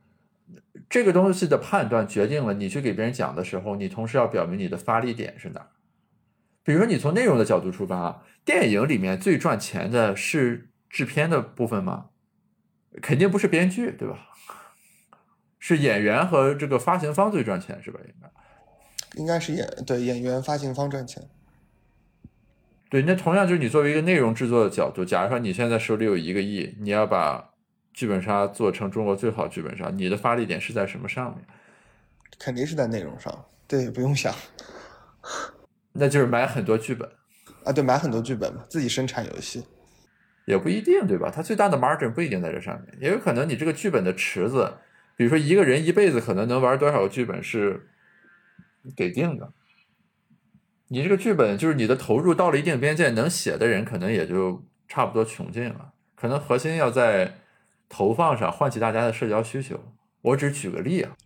[0.90, 5.64] 这个东西的判断决定了你去给别人讲的时候，你同时要表明你的发力点是哪。
[6.66, 12.06] 比如说，你从内容的角度出发，电影里面最赚钱的是制片的部分吗？
[13.00, 14.18] 肯定不是编剧，对吧？
[15.60, 18.00] 是演员和这个发行方最赚钱，是吧？
[18.04, 18.28] 应该
[19.20, 21.22] 应该是演对演员、发行方赚钱。
[22.90, 27.52] 对，那同样就是你作为一个内容制作的角度，假如说你现在手里有一个亿，你要把
[27.92, 31.44] 剧本杀做成中国最好剧本杀，你的发力点是在什么上面？
[32.40, 34.34] 肯定是在内容上，对，不用想，
[35.98, 37.08] 那就是买很多剧本
[37.64, 39.64] 啊，对，买很多剧本嘛，自己生产游戏，
[40.46, 41.30] 也不一定，对吧？
[41.34, 44.74] 它最大的 margin 不一定在这上面，也有可能你这个剧本的池子，
[45.16, 47.88] 比如说一个人一辈子可能能玩多少个剧本是
[48.96, 49.52] 给定的。
[50.88, 55.92] 你这个剧本就是你的投入到了一定边界，能写的人可能也就差不多穷尽了。
[56.14, 57.38] 可能核心要在
[57.88, 59.92] 投放上唤起大家的社交需求。
[60.22, 61.16] 我只举个例啊。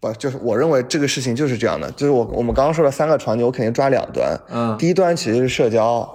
[0.00, 4.38] 不，就是我认为这个事情就是这样的，就是我我们刚刚说的三个场景，我肯定抓两端。
[4.50, 6.08] 嗯第一端其实是社交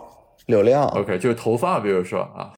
[0.46, 2.54] 流量，OK，就是投放，比如说啊，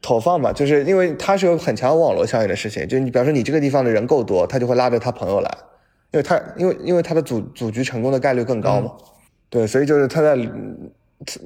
[0.00, 5.50] 投放嘛，就是因为它是有很强网络效应的事情，就你比方说你这个地方的人够多，他就会拉着他朋友来，
[6.12, 8.92] 因为他因为因为他的组组局成功的概率更高嘛。
[9.48, 10.90] 对，所以就是他在嗯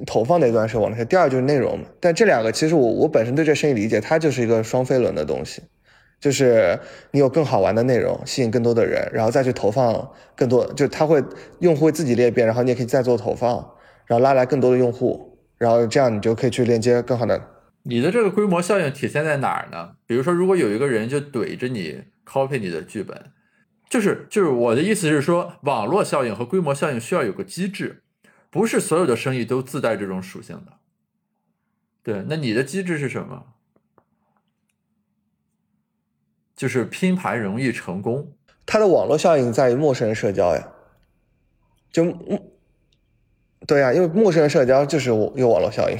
[0.05, 1.85] 投放那端是网络效应，第二就是内容嘛。
[1.99, 5.61] 但这两个其实我我本身对这生意理解，它就是一个双飞轮的东西。
[6.19, 6.79] 就是
[7.11, 11.23] 你有更好玩的内容，吸引更多的人，然后再去投放更多，就它会
[11.59, 13.55] 用户会自己裂变，然后你也可以再做投放，
[14.05, 17.39] 然后拉来更多的用户，然后这样你就可以去连接更好的。
[17.83, 19.91] 你的这个规模效应体现在哪儿呢？
[20.05, 23.31] 比如说，如果有一个人就怼着你 copy 你的剧本，
[23.89, 28.01] 就是就是我的意思是说，网络效应和规模效应需要有个机制，
[28.49, 30.73] 不是所有的生意都自带这种属性的。
[32.03, 33.43] 对，那你的机制是什么？
[36.57, 38.33] 就是拼盘容易成功。
[38.65, 40.67] 它的网络效应在于陌生人社交呀，
[41.89, 42.41] 就嗯，
[43.65, 45.97] 对呀，因为陌生人社交就是有网络效应。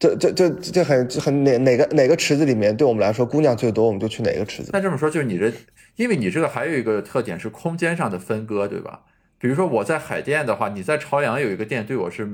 [0.00, 4.70] 这这这这很很哪哪个哪个池子里面对我们来说姑娘最多，我们就去哪个池子。
[4.72, 5.52] 那这么说，就是你这，
[5.96, 9.02] 因为你这个还有一个特点是空间上的分割，对吧？
[9.38, 12.28] 比如说我在海淀的话，你在朝阳有一个店，对我是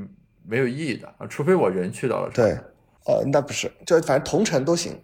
[0.47, 2.31] 没有意义的啊，除非我人去到了。
[2.35, 2.51] 对，
[3.07, 4.99] 呃，那不是，就反正同城都行。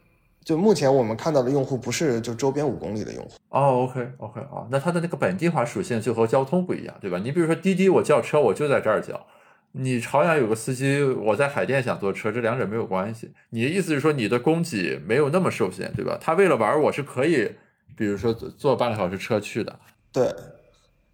[0.51, 3.31] 就目前我们看到的用户不是就周边五公里的用户。
[3.51, 7.21] 哦，OK OK 啊，那它的那个本地化属性就和交通不一样，对吧？
[7.23, 9.29] 你比如说滴滴，我叫车我就在这儿叫。
[9.71, 13.31] 你朝阳有个司机，我在海淀想坐车，这两者没有关系。
[13.51, 16.19] 你的意思是说你的供给没有那么受限，对吧？
[16.21, 17.49] 他为了玩，我是可以，
[17.97, 19.79] 比如说坐半个小时车去的。
[20.11, 20.35] 对，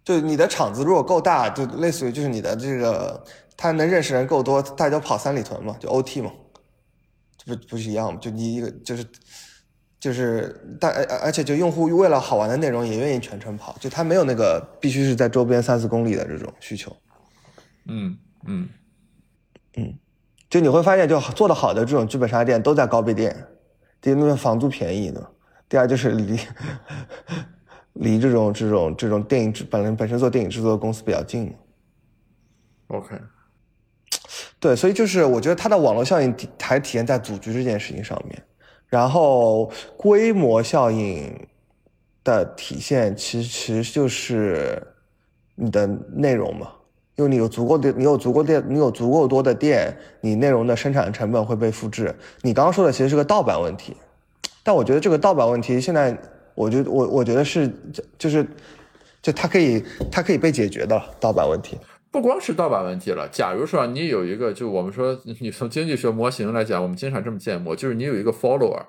[0.03, 3.23] 就你的场子如果够大，就类似于就是你的这个
[3.55, 6.46] 他能认识人够多，大家跑三里屯嘛，就 OT 嘛，这
[7.47, 8.19] 不不是一样吗？
[8.21, 9.05] 就你一个就是
[9.99, 16.95] 就是但而而且就用户为了好玩的内容也愿意全程跑，就他没有那个必须是在周边三四公里的这种需求。
[17.85, 18.69] 嗯嗯
[19.77, 19.97] 嗯，
[20.49, 23.47] 就你会发现，就做的好的这种剧本杀店都在高碑店，
[24.01, 25.21] 第一，那边房租便宜呢；
[25.69, 26.39] 第二就是离
[27.93, 31.55] 离这种这种这种电影制本来本身做电影制作的公司比较近。
[32.87, 33.15] OK，
[34.59, 38.41] 对，所以就是我觉得它的网络效应还体现在组局这件事情上面，
[38.87, 41.47] 然后规模效应
[42.23, 44.81] 的体现其实其实就是
[45.55, 46.71] 你的内容嘛，
[47.15, 52.13] 因为你有足够的你有足够的你有足够多的店，你内容的生产成本会被复制。
[52.41, 53.95] 你刚刚说的其实是个盗版问题，
[54.63, 56.17] 但我觉得这个盗版问题现在，
[56.55, 57.71] 我觉得我我觉得是
[58.17, 58.45] 就是
[59.21, 61.77] 就它可以它可以被解决的盗版问题。
[62.11, 63.27] 不光是盗版问题了。
[63.29, 68.85] 假如说你有一个，就我们说，你从经济学模型来讲，我们经常这么建模，就是你有一个 follower。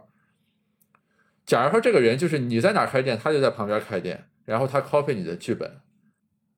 [1.44, 5.80] 假如说这个人就是你在哪开店，他就在旁边开店，然后他 copy 你的剧本。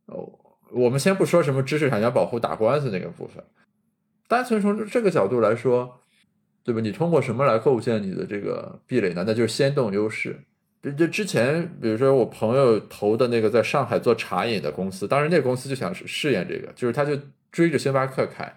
[0.07, 0.29] 哦，
[0.73, 3.43] 我们先不说什么知识产权保护、打官司那个部分，
[4.29, 6.01] 单纯从这个角度来说，
[6.65, 6.81] 对吧？
[6.81, 9.25] 你通过什么来构建你的这个壁垒呢？
[9.27, 10.45] 那就是先动优势。
[10.83, 17.19] 就就之前，比如说我朋友投的那个在上海做茶饮的公司，当时那个公司就想试验这个，就是他就
[17.53, 18.51] 追着星巴克开，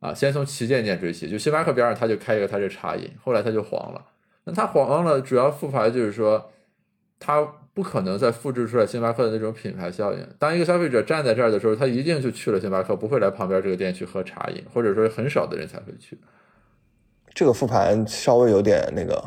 [0.00, 4.04] 啊，先从旗舰店追起，就星巴克边上他就开一个他这茶饮，后来他就黄了。
[4.44, 6.50] 那他黄了，主要复牌就是说，
[7.20, 7.40] 他
[7.72, 10.18] 不可能再复制出来星巴克的那种品牌效应。
[10.40, 16.18] 当一个消费者站在这儿的时候，他一定就去了星巴克，不会来旁边这个店去喝茶饮，或者说很少的人才会去。
[17.32, 19.24] 这个复盘稍微有点那个，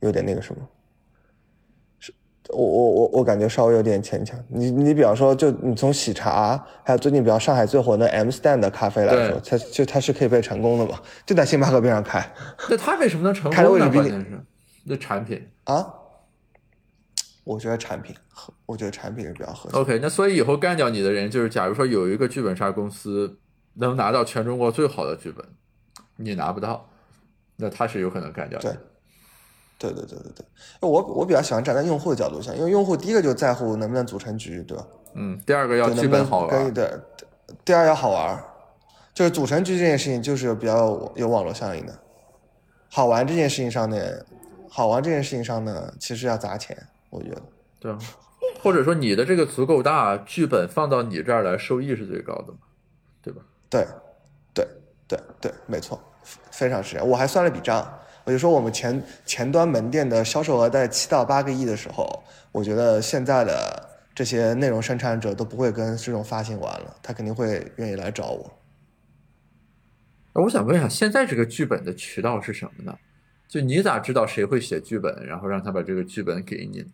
[0.00, 0.66] 有点那个什么，
[2.50, 4.38] 我我我我感觉稍微有点牵强。
[4.48, 11.00] 你你比方说，就你从喜茶，还有最近比较上海最火的 M stand 的咖啡来说，它就它是可以被成功的嘛？
[11.24, 12.24] 就在星巴克边上开
[12.68, 13.86] 那它为什么能成开的功呢？
[13.86, 14.40] 位置比你关键是
[14.84, 15.48] 那产品。
[15.64, 15.94] 啊。
[17.44, 18.16] 我觉得产品，
[18.64, 19.76] 我觉得产品是比较合适。
[19.76, 23.38] OK，那所以以后干掉你的人，就是假如说有一个剧本杀公司
[23.74, 25.44] 能拿到全中国最好的剧本，
[26.16, 26.88] 你拿不到，
[27.56, 28.72] 那他是有可能干掉你的。
[28.72, 28.80] 对
[29.78, 30.46] 对对对对对，
[30.80, 34.86] 我我比较喜欢站在用户的角度想，因为用户第一个就在乎能不能组成局，对吧？
[35.14, 36.48] 嗯，第二个要就剧本好玩。
[36.48, 36.90] 可以对。
[37.64, 38.42] 第二要好玩，
[39.12, 41.92] 就是组成局这件事情就是比较有网络效应的。
[42.90, 43.96] 好玩这件事情上呢，
[44.68, 46.76] 好玩这件事情上呢，其实要砸钱，
[47.10, 47.42] 我觉得。
[47.78, 47.98] 对啊，
[48.62, 52.58] 或者说你的这个足够大，剧本放到你这儿来，收益是最高的嘛，
[53.22, 53.42] 对吧？
[53.68, 53.86] 对，
[54.54, 54.66] 对，
[55.06, 56.00] 对，对，没错，
[56.50, 57.08] 非常是这样。
[57.08, 57.86] 我还算了笔账，
[58.24, 68.58] 我就说我们前前端门店的销售额在七到八个亿的时候，我觉得现在的这些内容生产者都不会跟这种发行玩了，他肯定会愿意来找我。
[70.32, 72.96] 我想问一下，现在这个剧本的渠道是什么呢？
[73.46, 76.84] 就你咋知道谁会写剧本，然后让他把这个剧本给你？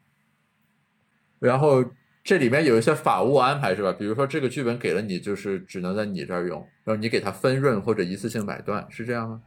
[1.39, 1.85] 然后
[2.23, 3.95] 这里面有一些法务安排是吧？
[3.97, 9.41] 比如说这个剧本给了你，就是只能在你这儿用，然后你给他分润或者一次性买断，是这样吗？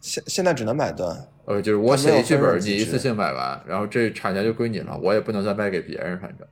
[0.00, 6.46] 现现在只能买断，呃，就是我写一剧本，你一次性买完，然后这产权就归你了，我也不能再卖给别人，反正。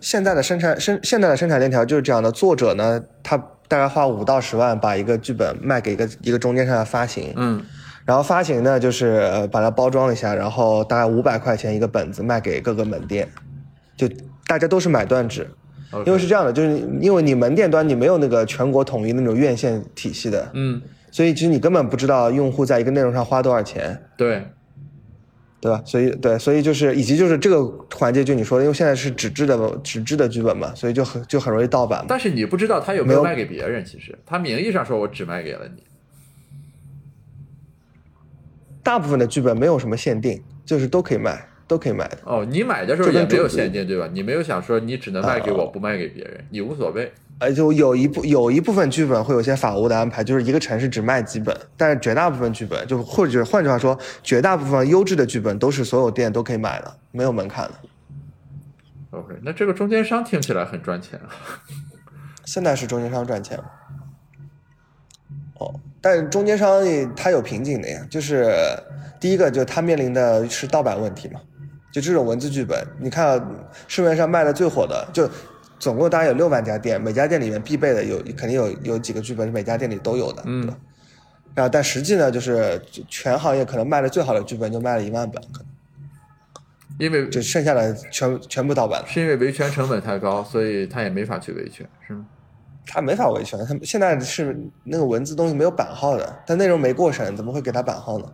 [0.00, 3.36] 现在的生产生现在的生产链条就是这样的，作者呢，他
[3.68, 7.64] 大概花五到十万把一个剧本卖给一个一个中间商来发行，嗯。
[8.04, 13.28] 然后发行呢就是呃把它包装一下，然后大概五百块钱一个本子卖给各个门店，
[13.96, 14.08] 就
[14.46, 15.50] 大家都是买断制，
[16.06, 20.80] 因为是这样的，就是因为你门店端你没有那个全国统一那种院线体系的，嗯，
[21.16, 24.42] 所以其实你根本不知道用户在一个内容上花多少钱，对，
[25.62, 25.80] 对吧？
[25.86, 32.04] 所以对，所以就是以及就是这个环节，就你说的，因为现在是纸质的纸质的剧本嘛，所以就很就很容易盗版。
[32.06, 35.82] 但是你不知道他有没有卖给别人，其实他名义上说我只卖给了你，
[38.82, 42.18] 大部分的剧本没有什么限定，就是都可以卖，都可以卖的。
[42.26, 44.06] 哦，你买的时候也没有限定，对吧？
[44.12, 47.10] 你没有想说你只能卖给啊我，不卖给别人，你无所谓。
[47.38, 57.74] 呃，就有一部有一部分剧本会有一些法务的安排，就是一个城市只卖几本，但是绝大部分剧本，就或者换句话说，绝大部分优质的剧本都是所有店都可以买的，没有门槛的。
[59.10, 61.28] OK，那这个中间商听起来很赚钱啊。
[62.44, 63.58] 现在是中间商赚钱。
[65.58, 66.82] 哦，但是中间商
[67.14, 68.54] 它有瓶颈的呀，就是
[69.20, 71.40] 第一个就它面临的是盗版问题嘛，
[71.92, 73.42] 就这种文字剧本，你看
[73.88, 75.28] 市面上卖的最火的，就
[75.78, 80.66] 总共大概有六万家店，每家店里面必备的有肯定有有几个剧本是每家店里都有的，嗯？
[81.54, 85.66] 然后但实际呢，就是全行业可能卖的最好的剧本就卖了一万本，可能
[86.98, 89.06] 因为就剩下的全全部盗版了。
[89.08, 92.26] 是因为维权成本太高，所以他也没法去维权，是吗？
[92.86, 98.32] 他没法维权，他现在是那个文字东西没有版号的，但内容没过审，怎么会给他版号呢？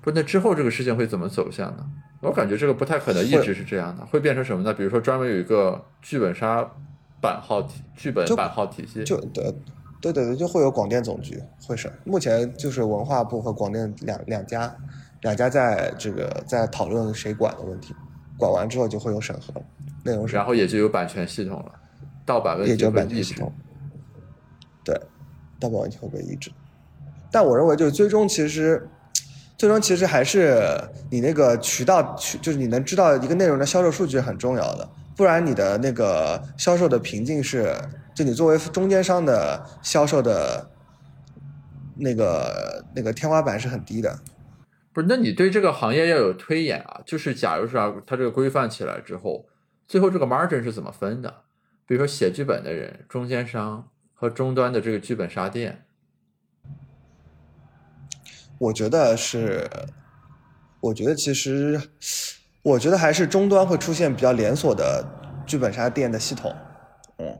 [0.00, 1.84] 不，那之后这个事情会怎么走向呢？
[2.20, 4.72] 我感觉这个不太可能一直是这样的，会变成什么呢？
[4.72, 6.66] 比如说专门有一个剧本杀
[7.20, 9.44] 版号体、剧本就版号体系，就对
[10.00, 11.92] 对对对，就会有广电总局会审。
[12.04, 14.74] 目前就是文化部和广电两两家，
[15.22, 17.94] 两家在这个在讨论谁管的问题，
[18.38, 19.60] 管完之后就会有审核，
[20.04, 21.72] 内容审核然后也就有版权系统了，
[22.24, 22.90] 盗版问题也就。
[22.90, 23.52] 版权系统。
[24.84, 24.94] 对，
[25.58, 26.50] 盗版问题会被抑制。
[27.30, 28.88] 但我认为，就是最终其实，
[29.58, 30.62] 最终其实还是
[31.10, 37.74] 你那个渠道渠，就是你能知道一个内容的销售数据很重要的，不然你的那个销售的瓶颈是，
[38.14, 40.70] 就你作为中间商的销售的
[41.96, 44.18] 那个那个天花板是很低的。
[44.92, 47.00] 不是，那你对这个行业要有推演啊。
[47.06, 49.46] 就是假如说它这个规范起来之后，
[49.88, 51.32] 最后这个 margin 是怎么分的？
[51.86, 55.85] 比如说写剧本的人、中间商和终端的这个剧本杀店，
[58.58, 59.68] 我觉得是，
[60.80, 61.80] 我觉得其实，
[62.62, 65.04] 我觉得还是终端会出现比较连锁的
[65.46, 66.54] 剧本杀店的系统，
[67.18, 67.38] 嗯，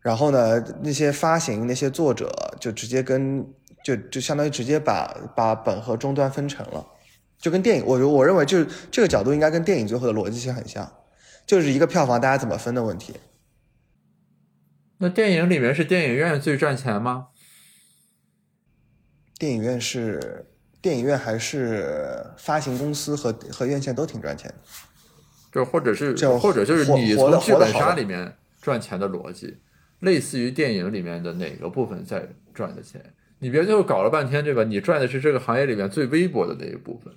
[0.00, 2.30] 然后呢，那些发行那些作者
[2.60, 3.46] 就直接跟
[3.82, 6.86] 就就相当于直接把把本和终端分成了，
[7.38, 10.92] 就跟电影，我我认为就是这个角度应该跟电影最后的逻辑性很像，
[11.46, 13.14] 就是一个票房大家怎么分的问题。
[14.98, 17.28] 那电影里面是电影院最赚钱吗？
[19.44, 20.46] 电影院是
[20.80, 24.56] 电影院还是发行公司和和院线都挺赚钱的。
[25.52, 29.58] 就或者是这样或者就是你从剧本杀里面赚钱的逻辑，
[30.00, 33.12] 类似于电影里面的哪个部分在赚的钱？
[33.40, 34.64] 你别最后搞了半天，对吧？
[34.64, 37.12] 你赚的是这个行业里面最微薄的那一部分。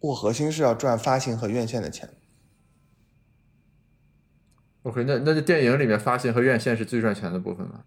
[0.00, 2.08] 我核心是要赚发行和院线的钱。
[4.84, 7.84] OK，那那就电影里面发行和院线是最赚钱的部分吗？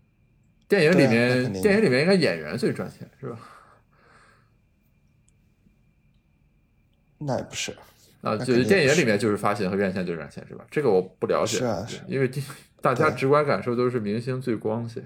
[0.68, 3.40] 电影里面，电影里面应该演员最赚钱是吧？
[7.20, 7.76] 那也不是，
[8.22, 10.66] 啊，就是电影里面就是发行和院线最赚钱是吧？
[10.70, 12.30] 这个我不了解，是啊是因为
[12.82, 15.04] 大家直观感受都是明星最光鲜。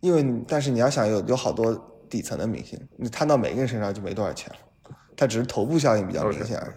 [0.00, 1.74] 因为但是你要想有有好多
[2.10, 4.58] 底层的明星，你摊到每个人身上就没多少钱了，
[5.16, 6.74] 他只是头部效应比较明显而已。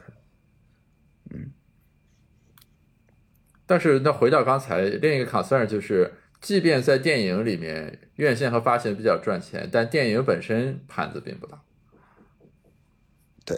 [3.66, 6.12] 但是那回到刚才另一个 concern 就是，
[6.42, 11.62] 即便在电影里面院线和发行比较赚钱，但电影本身盘子并不大。
[13.46, 13.58] 对，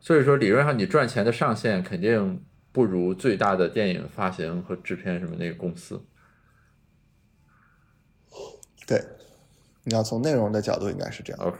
[0.00, 6.04] 所以说理论上你赚钱的上限肯定不如最大的电影发行和制片什么那个公司。
[8.86, 9.02] 对，
[9.84, 11.42] 你要从内容的角度应该是这样。
[11.44, 11.58] OK，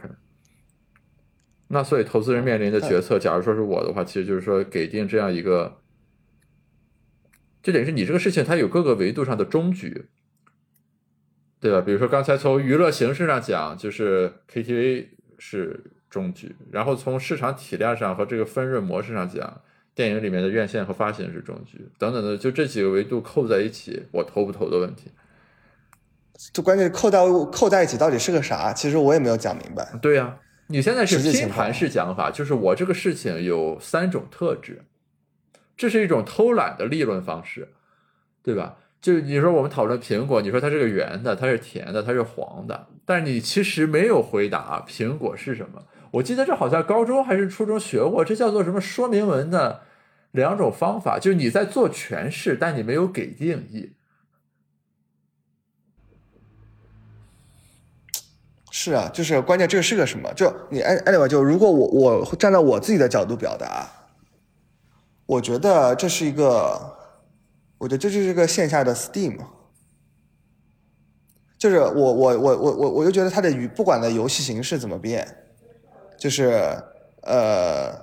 [1.67, 5.81] 那所以投资人面临的决策，假如说是我的话，其实就是说给定这样一个，
[7.67, 10.05] 就等于是你这个事情它有各个维度上的终局，
[11.59, 11.81] 对吧？
[11.81, 15.07] 比如说刚才从娱乐形式上讲，就是 KTV
[15.37, 19.61] 是终局，然后从市场体量上和这个分润模式上讲，
[19.93, 25.11] 电影里面的院线和发行是终局，等等的，就这几个维度扣在一起，我投不投的问题。
[26.53, 28.71] 就关键扣到扣在一起到底是个啥？
[28.71, 29.85] 其实我也没有讲明白。
[30.01, 34.85] 对呀、你现在是拼盘式讲法，就是我这个事情有三种特质，
[35.77, 37.69] 这是一种偷懒的立论方式，
[38.41, 38.77] 对吧？
[38.99, 45.83] 就你说我们讨论苹果，你说它是个圆的，它是甜的，它是黄的，但是你其实没有回答苹果是什么。
[46.11, 49.81] 我记得这好像高中还是初中学过，这叫做什么说明文的
[50.31, 53.93] 两种方法，就是你在做诠释，但你没有给定义。
[58.71, 60.33] 是啊，就是关键这是个什么？
[60.33, 63.87] 就你 an- anyway，就如果我我站在我自己的角度表达，
[65.27, 66.97] 我觉得这是一个，
[67.77, 69.37] 我觉得这就是一个线下的 Steam，
[71.59, 75.27] 就是我我我我我我就觉得它的语不管的游戏形式怎么变，
[76.17, 76.75] 就是
[77.23, 77.93] 呃，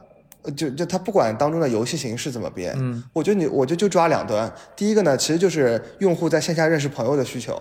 [0.54, 7.60] 就就它不管当中的游戏形式怎么变，嗯，我觉得你我就就抓两端，第一个呢，其实就是用户在线下认识朋友的需求。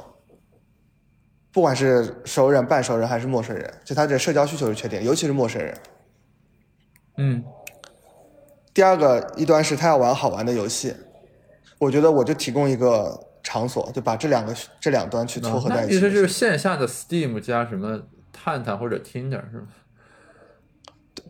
[1.53, 5.77] 不管是熟人、半熟人还是陌生人，就他的社交需求是确定，尤其是陌生人。
[7.17, 7.43] 嗯，
[8.73, 10.95] 第二个一端是他要玩好玩的游戏，
[11.77, 15.93] 我觉得我就提供一个场所，就把这两个这两端去撮合在一起。
[15.93, 18.01] 其实就是线下的 Steam 加什么
[18.31, 19.67] 探探或者 Tinder 是吧？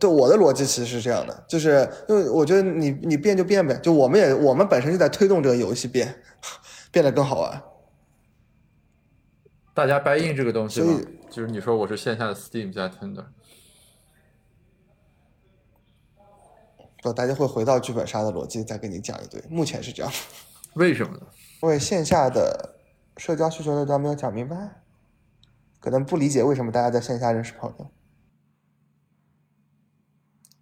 [0.00, 6.22] 对我的逻辑其实是这样的，就是因为我觉得你你变就变呗，就我们也我们本身就在推动这个游戏变，
[6.90, 7.62] 变得更好玩。
[9.72, 11.06] 大家 buy in 这个东西吗所以？
[11.30, 13.24] 就是你说我是线下的 Steam 加 Tinder，
[17.04, 19.42] 不，大家会回到剧本杀的逻辑再跟你讲一堆。
[19.50, 20.10] 目前是这样，
[20.74, 21.26] 为什么呢？
[21.62, 22.76] 因为线下的
[23.18, 24.82] 社交需求大家没有讲明白，
[25.80, 27.90] 可能不理解为什么大家在线下认识朋友。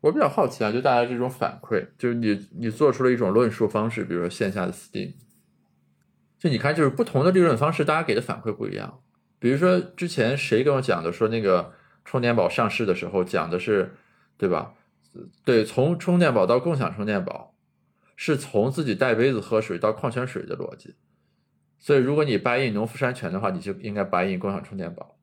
[0.01, 5.15] 我比较好奇啊，就大家这种反馈，就是你你做出了一种论述方式，比如说线下的 Steam，
[6.41, 9.01] 就你看，就是不同的利润方式，大家给的反馈不一样。
[9.39, 11.73] 比如说之前谁跟我讲的，说那个
[12.05, 13.95] 充电宝上市的时候讲的是，
[14.37, 14.75] 对吧？
[15.45, 17.55] 对，从充电宝到共享充电宝，
[18.17, 20.95] 是从自己带杯子喝水到矿泉水的逻辑。
[21.79, 25.19] 所以如果你 buy in 农夫山泉的话，你就应该 buy in 共享充电宝。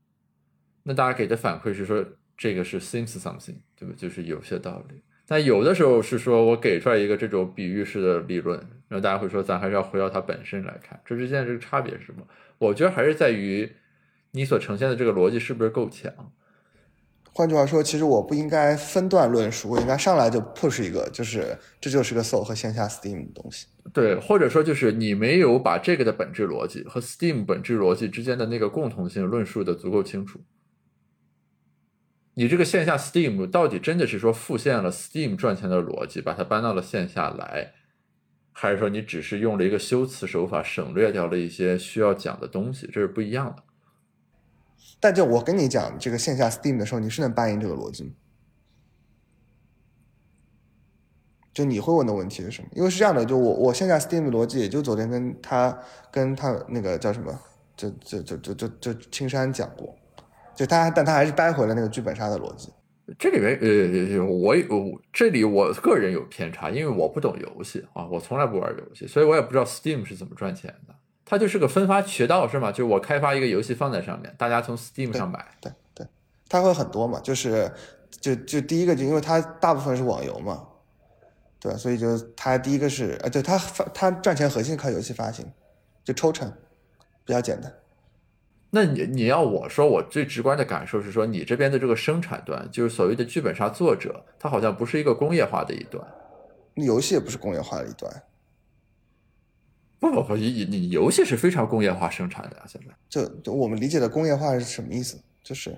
[0.84, 2.06] 那大家给的反馈是说
[2.38, 3.94] 这个是 seems something，对吧？
[3.98, 5.02] 就是有些道理。
[5.26, 12.28] 但有的时候是说我给出来一个这种比喻式的理论，然后大家会说咱还是要回到它本身来看，这之间这个差别是什么？
[12.58, 13.72] 我觉得还是在于
[14.32, 16.12] 你所呈现的这个逻辑是不是够强。
[17.40, 23.68] 换句话说，其实我不应该分段论述，我应该上来就 push 一个，就是这就是个 Soul 和线下 Steam 的东西。
[23.94, 30.42] 对，或者说就是你没有把这个的本质逻辑和 Steam 本质逻辑之间的那个共同性论述的足够清楚。
[32.34, 37.72] 你这个线下 Steam 到底真的是说复现了 Steam 赚钱的逻辑，把它搬到了线下来，
[38.52, 42.86] 还是说你只是用了一个修辞手法省略掉了一些需要讲的东西？
[42.92, 43.64] 这是不一样的。
[45.00, 48.12] 但就我跟你讲这个线下 Steam 的时候，你是能搬赢这个逻辑吗？
[51.54, 52.70] 就你会问的问题是什么？
[52.74, 55.78] 因为是这样的，就我我线下 Steam 的逻辑，也就昨天跟他
[56.12, 57.38] 跟他那个叫什么，
[57.76, 59.94] 就就就就就就青山讲过，
[60.56, 62.70] 就他但他还是掰回了那个剧本杀的逻辑。
[63.18, 70.96] 这里面呃，我有这里我个人有偏差，因为我不懂游戏啊，我从来不玩游戏，所以我也不知道 Steam 是怎么赚钱的。
[71.30, 72.72] 它就是个分发渠道是吗？
[72.72, 75.46] 就是我开发一个游戏放在上面，大家从 Steam 上买。
[75.62, 76.08] 对对，
[76.50, 77.72] 它会很多嘛，就是
[78.20, 80.66] 就就第一个就因为它大部分是网游嘛，
[81.60, 81.72] 对？
[81.78, 85.46] 所以就它第一个是呃，对它发它赚钱核心靠游戏发行，
[86.04, 86.52] 就抽成
[87.24, 87.72] 比较简单。
[88.72, 96.04] 那你你要我说，我最直观的感受是说，你这边的这个生产端，就是所谓的剧本杀作者，他好像不是一个工业化的一端。
[96.74, 98.12] 游戏也不是工业化的一端，
[100.00, 102.94] 不不不，你你游戏是非常工业化生产的呀、现在。
[103.10, 105.22] 就就我们理解的工业化是什么意思？
[105.44, 105.78] 就是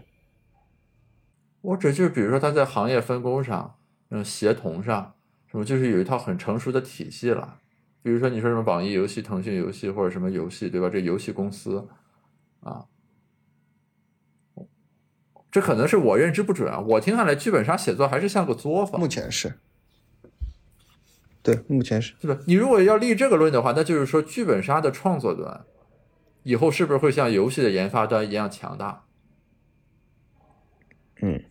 [1.62, 3.76] 我指就是比如说他在行业分工上，
[4.10, 5.16] 嗯，协同上，
[5.48, 7.60] 什么就是有一套很成熟的体系了。
[8.04, 10.90] 比如说你说什么网易游戏、腾讯游戏或者什么游戏，对吧？
[10.90, 11.88] 这游戏公司
[12.62, 12.86] 啊，
[15.52, 16.80] 这可能是我认知不准啊。
[16.80, 19.60] 我听下来，剧本杀写作还是像个作坊目，前是，
[21.44, 22.14] 对，目前是。
[22.22, 22.40] 对吧？
[22.46, 25.66] 你如果要立这个论的话，那就是说剧本杀的创作端
[26.44, 29.04] 以后是不是会像游戏的研发端一样强大？
[31.22, 31.44] 嗯，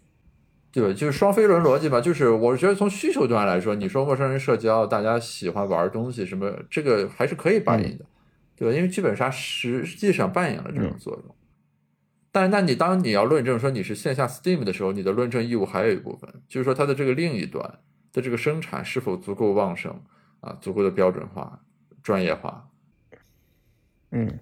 [0.73, 0.93] 对吧？
[0.93, 8.05] 就是双飞轮逻辑吧，就是我觉得从需求端来说，你说陌生人社交，大家喜欢玩东西什么，这个还是可以扮演的，
[8.57, 8.77] 对吧？
[8.77, 11.35] 因为剧本杀实际上扮演了这种作用。
[12.33, 17.79] 但是，那你当你要论证说你是线下 Steam 的时候，你的论证义务还有一部分，就是说它的这个另一端
[18.13, 20.01] 的这个生产是否足够旺盛
[20.41, 21.61] 啊，足够的标准化、
[22.03, 22.69] 专业化。
[24.11, 24.41] 嗯，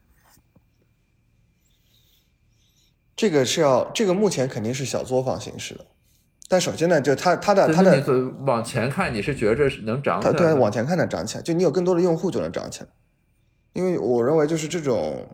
[3.15, 5.87] 这个是要，这个目前肯定是小作坊形式的。
[6.51, 8.03] 但首先呢，就它它的它的
[8.47, 10.33] 往前看，你是觉着能涨起来？
[10.33, 12.89] 对，往前看能涨起来，就你有更多的用户就能涨起来。
[13.75, 15.29] 因为我认为就是这种，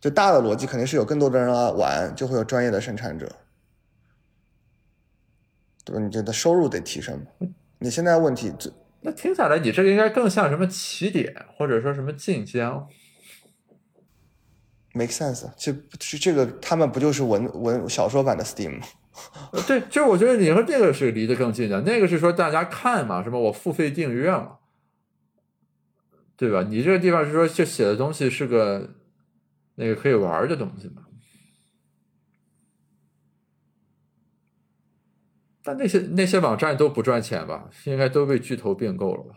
[0.00, 3.28] 就大的逻辑肯定是有更多的人来玩，就会有专业的生产者，
[5.88, 6.04] 对吧？
[6.04, 7.26] 你觉得收入得提升？
[7.78, 8.70] 你现在问题这
[9.00, 12.86] 那听下来，你这个应该更像什么起点，或者说什么晋江
[14.92, 15.50] ？Make sense？
[15.56, 18.86] 这这这个他们不就是文文小说版的 Steam 吗？
[19.66, 24.58] 对，就是我觉得你和这个是离得更近的，那个是说大家看嘛，什么我付费订阅嘛，
[26.36, 26.64] 对吧？
[26.68, 28.90] 你这个地方是说就写的东西是个
[29.76, 31.02] 那个可以玩的东西嘛？
[35.68, 37.68] 但那些那些网站都不赚钱吧？
[37.84, 39.34] 应该都被巨头并购了吧？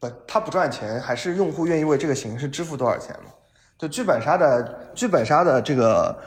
[0.00, 3.30] 不，它不赚钱，还是用户愿意为这个形式支付多少钱嘛？
[3.76, 6.18] 就剧本杀的剧本杀的这个。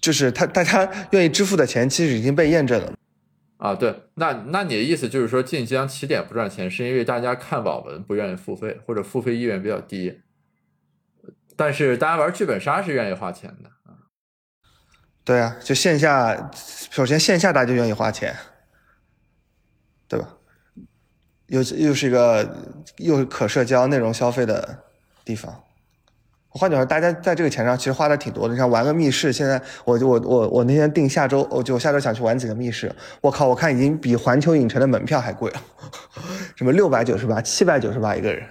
[0.00, 2.92] 就是他，大家 愿意支付的钱其实已经被验证了，
[3.58, 10.22] 啊，对，那那你的意思就是说晋江起点不赚钱，是因为大家看网文不愿意付费，或者付费意愿比较低，
[11.54, 13.75] 但是大家玩剧本杀是愿意花钱的啊。
[15.26, 16.50] 对啊，就线下，
[16.88, 18.32] 首先线下大家就愿意花钱，
[20.06, 20.28] 对吧？
[21.48, 22.48] 又又是一个
[22.98, 24.84] 又可社交、内容消费的
[25.24, 25.64] 地方。
[26.48, 28.54] 换句话说，大家在这个钱上其实花的挺多的。
[28.54, 32.94] 你像玩个密室，现在我就我我我那天定下周，我就我下周想去玩几个密室。
[33.20, 35.60] 我靠，我看已经比环球影城的门票还贵了，
[36.54, 38.48] 什么六百九十八、七百九十八一个人，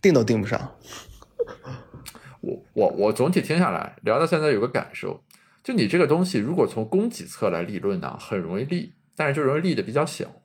[0.00, 0.76] 订都订不上。
[2.40, 5.20] 我我我总体听下来，聊到现在有个感受，
[5.68, 10.40] 就你这个东西，如果从供给侧来理论呢，很容易立，但是就容易立的比较小。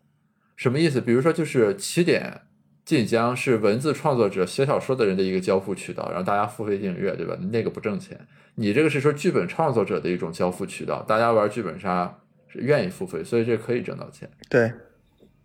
[0.58, 1.00] 什么意思？
[1.00, 2.42] 比如说就是起点。
[2.84, 7.34] 晋江是文字创作者写小说的人的一个交付渠道，然后大家付费订阅，对吧？
[7.54, 8.20] 那个不挣钱。
[8.56, 12.20] 你这个是说剧本创作者的一种交付渠道，大家玩剧本杀
[12.50, 14.30] 是愿意付费，所以这可以挣到钱。
[14.50, 14.74] 对。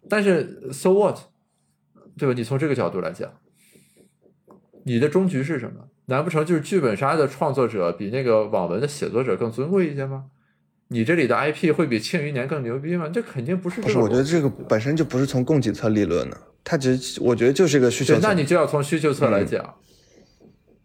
[0.09, 1.16] 但是，so what？
[2.16, 2.35] 对吧？
[2.37, 3.33] 你从这个角度来讲，
[4.85, 5.89] 你的终局是什么？
[6.09, 10.24] 难不成就是剧本杀的创作者比那个网文的写作者更尊贵一些吗？
[10.88, 13.11] 你这里的 IP 会比庆余年更牛逼吗？
[13.12, 13.82] 这肯定不是。
[13.82, 16.40] 不是，我觉得这个本身就不是从供给侧立论的。
[16.64, 18.18] 它只，我觉得就是一个需求。
[18.22, 19.74] 那你就要从需求侧来讲。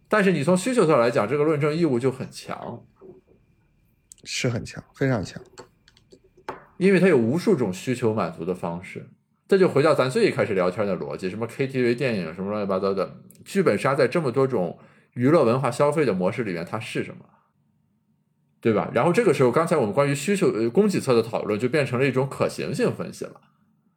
[0.06, 2.84] 但是你从需求侧来讲，这个论证义务就很强，
[4.24, 5.42] 是很强，非常强。
[6.76, 9.08] 因为它有无数种需求满足的方式。
[9.48, 13.16] 这就回到咱最一开始聊天的逻辑：什么 KTV、电影，什么乱七八糟的。
[13.44, 14.78] 剧本杀在这么多种
[15.14, 17.24] 娱乐文化消费的模式里面，它是什么？
[18.60, 18.90] 对吧？
[18.94, 23.40] 然后这个时候，刚才我们关于需求呃供给侧的讨论，就变成了一种可行性分析了。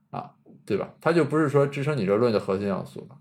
[0.10, 0.32] 啊
[0.66, 0.94] 对吧？
[1.00, 3.16] 它就不是说支撑你这论的核心要素了。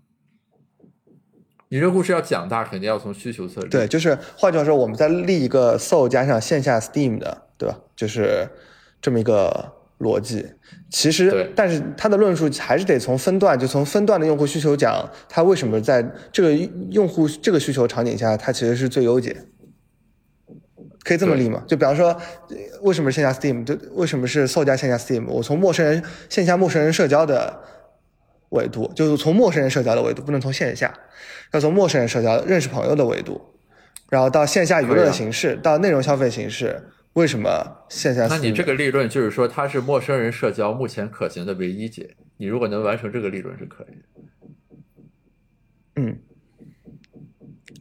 [1.69, 3.61] 你这故事要讲大，肯定要从需求侧。
[3.61, 7.79] 对，就是换句话说，我们在立一个 Soul 加上线下 Steam 的，对吧？
[7.95, 8.49] 就是
[9.01, 10.45] 这么一个逻辑。
[10.89, 16.53] 其实，但是它的论述还是得从分段，就从分段的用户需求讲，它为什么在这个
[16.91, 19.35] 用户这个需求场景下，它其实是最优解。
[21.03, 21.63] 可以这么理吗？
[21.65, 22.13] 就比方说，
[22.81, 23.63] 为什么线下 Steam？
[23.63, 25.25] 就为什么是 Soul 加线下 Steam？
[25.27, 27.61] 我从陌生人线下陌生人社交的
[28.49, 30.93] 维度，就是从陌生人社交的维度，不能从线下，
[31.53, 33.39] 要从陌生人社交认识朋友的维度，
[34.09, 38.27] 然后到线下娱乐的形式，到内容消费形式，为什么线下？
[38.27, 42.15] 那你这个利润就是说，它是陌生人社交目前可行的唯一解。
[42.37, 44.03] 你如果能完成这个利润是可以的。
[45.95, 46.19] 嗯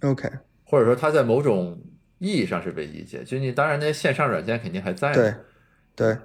[0.01, 0.29] ，OK，
[0.65, 1.79] 或者说它在某种。
[2.19, 5.35] 意义上是唯一解，就你当然那些线上软件肯定还在，对，
[5.95, 6.17] 对，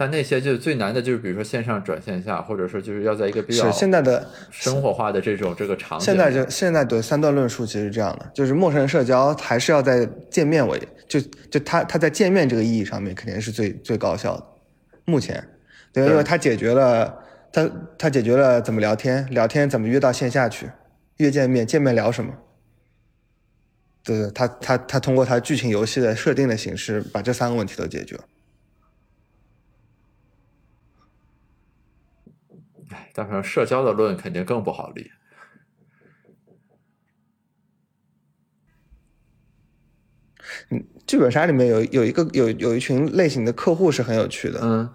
[0.00, 6.06] 但那些就最难的就是比如说线上转线下，或者说就是要在一个比较是现在的生活化的这种这个场景。
[6.06, 11.20] 现在就现在的三段论述其实是这样的，就是陌生人社交还是要在见面为，就
[11.50, 14.46] 就他他在见面这个意义上面肯定是最最高效的。
[15.04, 15.46] 目前，
[15.92, 17.14] 对，因为他解决了
[17.52, 20.70] 他他解决了怎么聊天，聊天怎么约到线下去，
[21.18, 22.32] 约见面，见面聊什么。
[24.02, 28.24] 对，他他他通过他剧情游戏的设定的形式，把这三个问题都解决了。
[33.10, 35.10] 哎，但是社交的论肯定更不好立。
[40.70, 44.88] 嗯，剧本杀里面有有一个有有一群类型的客户是很有趣的，嗯，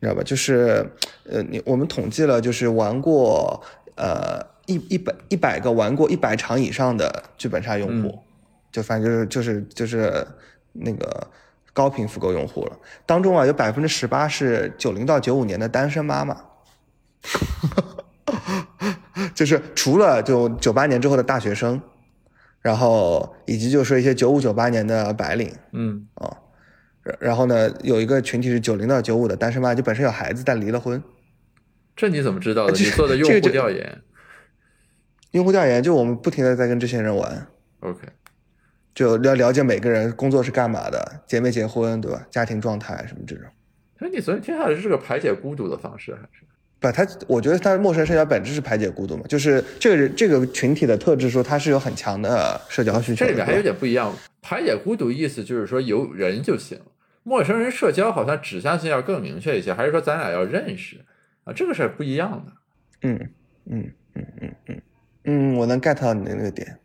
[0.00, 0.22] 你知道吧？
[0.22, 0.90] 就是
[1.24, 3.62] 呃，你我们统计了，就是玩过
[3.96, 8.18] 呃一一百一百个玩过一百场以上的剧本杀用户。
[8.72, 10.26] 就反正就是就是就是
[10.72, 11.28] 那个
[11.72, 12.78] 高频复购用户了。
[13.04, 16.40] 当中啊，有百分之十八是九零到九五年的单身妈妈，
[19.34, 21.80] 就是除了就九八年之后的大学生，
[22.60, 26.36] 然后以及就是一些九五九八年的白领嗯，啊，
[27.02, 31.02] 然然后呢，有一个群体是九零到九五的单身妈妈，就本身有孩子但离了婚。
[31.96, 32.72] 这你怎么知道的？
[32.72, 34.02] 你做的用户这个就调研
[35.32, 37.46] 用户调研就我们不停的在跟这些人玩
[37.80, 38.08] ，，OK，
[38.94, 42.26] 就要了解每个人工作是干嘛的，结没结婚，对吧？
[42.30, 43.44] 家庭状态什么这种。
[43.98, 46.44] 所以你昨天听下来是个排解孤独的方式，还是？
[46.80, 53.24] 不，他我觉得他陌生社交本质是排解孤独嘛，就是这个人这个群体的特质说他是有很强的社交需求。
[53.24, 54.12] 这里面还有点不一样。
[54.40, 56.80] 排解孤独意思就是说有人就行，
[57.22, 60.96] 陌生人社交好像指向性要更明确一些，还是说咱俩要认识
[61.44, 61.52] 啊？
[61.52, 62.52] 这个是不一样的。
[63.02, 63.30] 嗯
[63.66, 64.82] 嗯嗯嗯嗯
[65.24, 66.78] 嗯，我能 get 到你的那个点。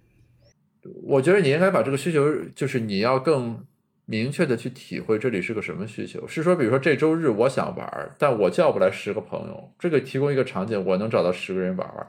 [1.04, 3.66] 我觉得你应该把这个需求，就是你要更
[4.06, 6.28] 明确的去体会这里是个什么需求。
[6.28, 12.08] 是说，比如说这周日我想玩，但我叫不来十个朋友，这个提供一个场景，我能找到十个人玩儿。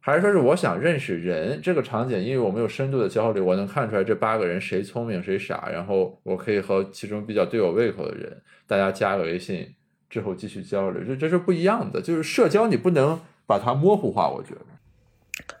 [0.00, 9.66] 还是说是我想认识人，这个场景，因为我们有深度的交流，我能看出来这八个人谁聪明谁傻，然后我可以和其中比较对我胃口的人，大家加个微信
[10.10, 12.02] 之后继续交流，这这是不一样的。
[12.02, 14.66] 就是社交你不能把它模糊化，我觉得。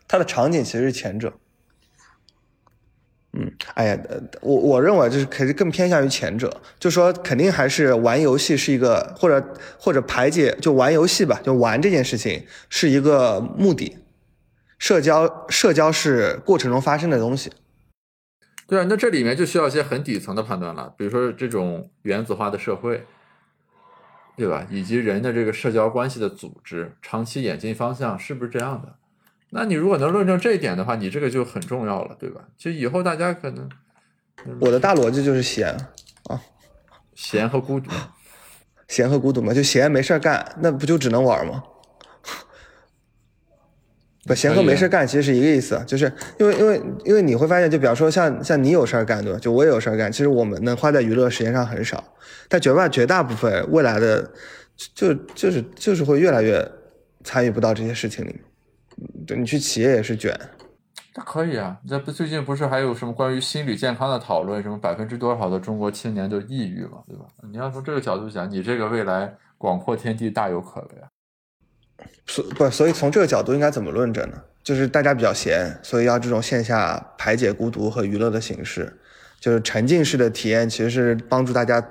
[0.06, 1.32] 它的场景其实是前者。
[3.36, 9.44] 嗯，哎呀，呃我我认为就是肯定更偏向于前者，就说肯定还是玩游戏是一个或者
[9.76, 13.98] 或者排解，就玩游戏吧，就玩这件事情是一个目的，
[14.78, 17.50] 社交社交是过程中发生的东西。
[18.68, 23.04] 对啊，那这里面就需要一些很底层的判断了，比如说这种原子化的社会，
[24.36, 24.64] 对吧？
[24.70, 28.94] 以及人的这个社交关系的组织，长期演进方向是不是这样的？
[29.56, 32.40] 那你如果能论证这一点的话，你这个就很重要了，对吧？
[32.58, 33.68] 就以后大家可能
[34.58, 35.68] 我的大逻辑就是闲
[36.24, 36.42] 啊，
[37.14, 37.88] 闲和孤独，
[38.88, 41.62] 闲和孤独嘛，就闲没事儿干，那不就只能玩吗？
[44.26, 49.38] 不，闲和没事儿干其实是一个意思，就是因为因为因为你会发现，就比方说像像你有事儿干，对吧？
[49.38, 52.02] 就我也有事儿干，其实我们能花在娱乐时间上很少，
[52.48, 54.32] 但绝大绝大部分未来的
[54.96, 56.68] 就就是就是会越来越
[57.22, 58.40] 参与不到这些事情里面。
[59.26, 60.38] 对你去企业也是卷，
[61.14, 61.78] 那可以啊。
[61.88, 67.24] 这不最近不是还有什么关于心理健康的讨论，什么百分之多少的中国青年就抑郁嘛，对吧？
[67.50, 71.08] 你要从这个角度讲，你这个未来广阔天地大有可为啊。
[72.26, 74.42] 所不所以从这个角度应该怎么论证呢？
[74.62, 78.98] 就是大家比较闲，所以要这种线下排解孤独和娱乐的形式，
[79.38, 81.86] 就是沉浸式的体验，其实是帮助大家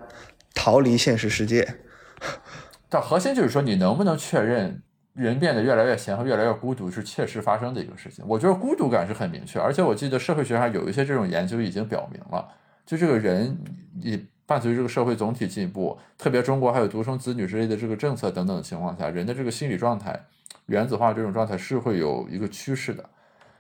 [0.54, 1.76] 逃离现实世界。
[2.90, 4.82] 但核心就是说，你能不能确认
[5.14, 8.26] 人变得越来越闲和越来越孤独是切实发生的一个事情？
[8.28, 12.48] 我觉得孤独感是很明确，而且我记得社会学上有一些这种研究已经表明了，
[12.86, 13.58] 就这个人
[14.02, 20.20] 你伴随这个社会总体进步，特别中国还有独生子女之类的这个政策等等的情况下，人的这个心理状态、
[20.66, 23.08] 原子化这种状态是会有一个趋势的。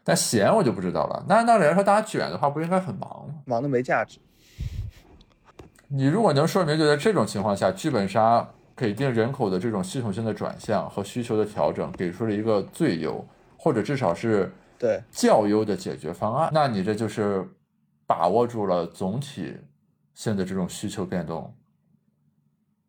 [0.03, 1.23] 但闲我就不知道了。
[1.29, 3.35] 那按道理来说，大家卷的话，不应该很忙吗？
[3.45, 4.19] 忙的没价值。
[5.87, 17.47] 你如果能说明，就在这种情况下，剧本杀给定人口的这种系统性的转向和需求的调整，给出了一个最优或者至少是对较优的解决方案，那你这就是
[18.07, 19.55] 把握住了总体
[20.13, 21.53] 性的这种需求变动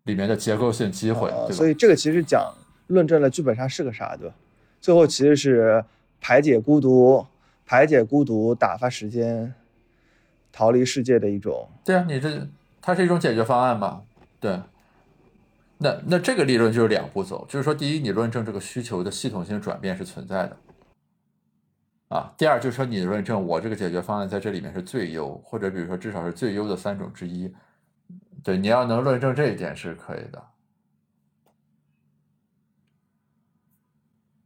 [0.04, 1.44] 里面的结构性机会，对吧？
[1.46, 2.52] 呃所以这个其实讲
[2.86, 4.34] 论证了剧本杀是个啥，对吧？
[4.80, 5.84] 最后其实是
[6.20, 7.24] 排解孤独、
[7.66, 9.54] 排解孤独、打发时间、
[10.50, 11.68] 逃离世界的一种。
[11.84, 12.48] 对啊，你这
[12.80, 14.02] 它是一种解决方案吧？
[14.40, 14.58] 对。
[15.84, 20.56] 那那这个理论就是两步走，就是说，第一，你论证这个需求的系统性转变是存在的，
[22.08, 27.52] 啊，第二就是说，你论证我这个解决方案在这里面是最优，或者比如说至少是最优的三种之一，
[28.42, 30.42] 对，你要能论证这一点是可以的，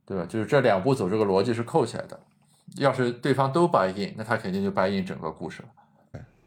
[0.05, 0.27] 对吧？
[0.27, 2.19] 就是这两步走，这个逻辑是扣起来的。
[2.79, 5.69] 要是对方都 buy in，那他肯定就 buy in 整个故事了。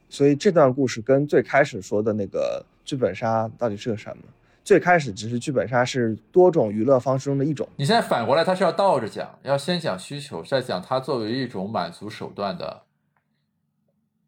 [0.09, 4.23] 所以这段故事跟最开始说的那个剧本杀到底是个什么？
[4.63, 7.67] 最开始只是剧本杀是多种娱乐方式中的一种。
[7.75, 12.83] 你现在反过来，它是要倒着讲，要先讲需求，再讲它作为一种满足手段的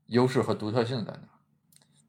[0.08, 1.20] 优势和独特性在哪，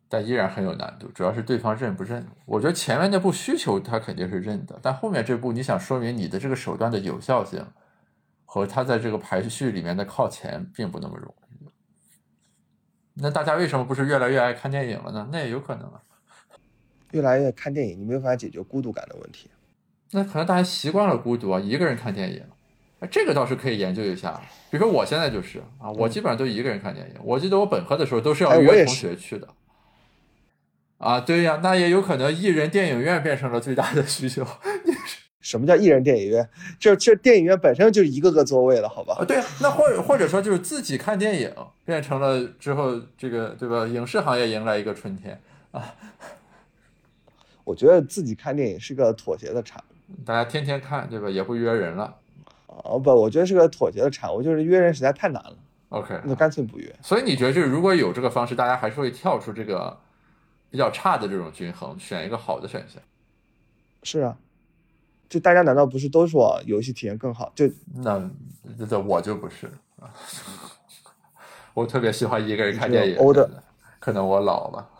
[0.09, 2.27] 但依然很有难度，主要是对方认不认。
[2.47, 7.66] 我觉得前面那步需求他肯定是认的，但后面这步你想说明你的这个手段的有效性
[8.45, 11.66] 和它在这个排序里面的靠前，并不那么容易。
[13.14, 15.29] 那大家为什么不是越来越爱看电影了呢？
[15.31, 16.01] 那也有可能啊。
[17.15, 19.49] 越来越看电影，你没有办法解决孤独感的问题。
[20.11, 22.43] 那可能大家习惯了孤独啊，一个人看电影，
[23.01, 24.41] 啊这个倒是可以研究一下。
[24.71, 27.15] 比如说我现在就是啊，我基本上都一个人看电影。
[27.23, 29.49] 我记得我本科的时候都是要约同学去的。
[30.99, 34.47] 啊，对呀，那也有可能一人电影院变成了最大的需求。
[35.41, 36.49] 什么叫一人电影院？
[36.81, 39.25] 这这电影院本身就是一个个座位了，好吧啊，？
[39.27, 41.55] 对啊，那或者或者说就是自己看电影
[41.85, 43.87] 变成了之后这个对吧？
[43.87, 45.39] 影视行业迎来一个春天，
[47.65, 51.29] 我觉得自己看电影是个妥协的产物大家天天看对吧？
[51.29, 52.15] 也不约人了。
[52.67, 55.57] 哦，不，我觉得是个妥协的产物，就是约人实在太难了
[55.89, 56.95] ，OK，那干脆不约。
[57.01, 59.97] 所以你觉得就是如果有这个方式，大家还是会跳出这个
[60.71, 63.01] 比较差的这种均衡，选一个好的选项。
[64.03, 64.37] 是啊，
[65.29, 67.51] 就大家难道不是都说游戏体验更好？
[67.55, 68.31] 就那
[68.77, 70.11] 这这我就不是啊，
[71.73, 73.17] 我特别喜欢一个人看电影。
[73.17, 73.49] 欧的
[74.01, 74.91] 可能我老了。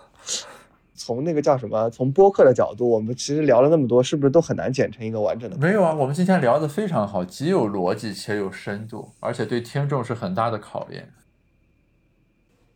[1.05, 5.57] 从那个叫什么，从播客的角度，我们其实聊了那么多，是不是都很难剪成一个完整的？
[5.59, 11.11] 没有啊，我们今天聊的非常好，极有逻辑且有深度，而且对听众是很大的考验。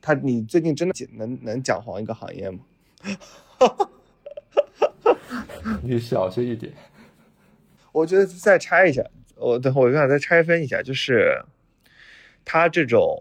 [0.02, 2.58] 他，你最近真的能能讲黄一个行业吗？
[5.82, 6.70] 你小心一点。
[7.92, 9.02] 我觉得再拆一下，
[9.36, 11.42] 我等会我想再拆分一下，就是
[12.44, 13.16] 他这种，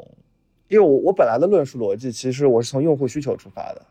[0.67, 3.81] 因为我我本来的论述逻辑，其实我是从用户需求出发的。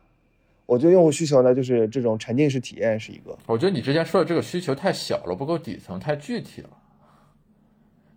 [0.66, 6.70] 我觉得用户需求呢，就是这种沉浸式体验是一个，我觉得你之前说的这个需求太小了，不够底层，太具体了。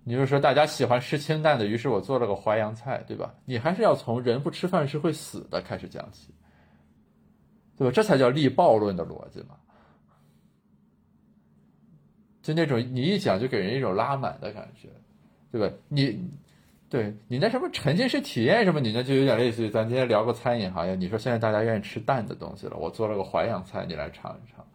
[0.03, 3.35] 你就说大家喜欢吃清淡的，于是我做了个淮扬菜，对吧？
[3.45, 6.33] 你还是要从人不吃饭是会死的开始讲起，
[7.77, 7.91] 对吧？
[7.93, 9.55] 这才叫立暴论的逻辑嘛。
[12.41, 14.89] 就那种你一讲就给人一种拉满的感觉，
[15.51, 15.71] 对吧？
[15.87, 16.19] 你
[16.89, 24.65] 对你那什么沉浸式体验什么，你那就有点类似于咱今天聊个餐饮行业，你说现在大家愿意吃淡的东西了，我做了个淮扬菜，你来尝一尝。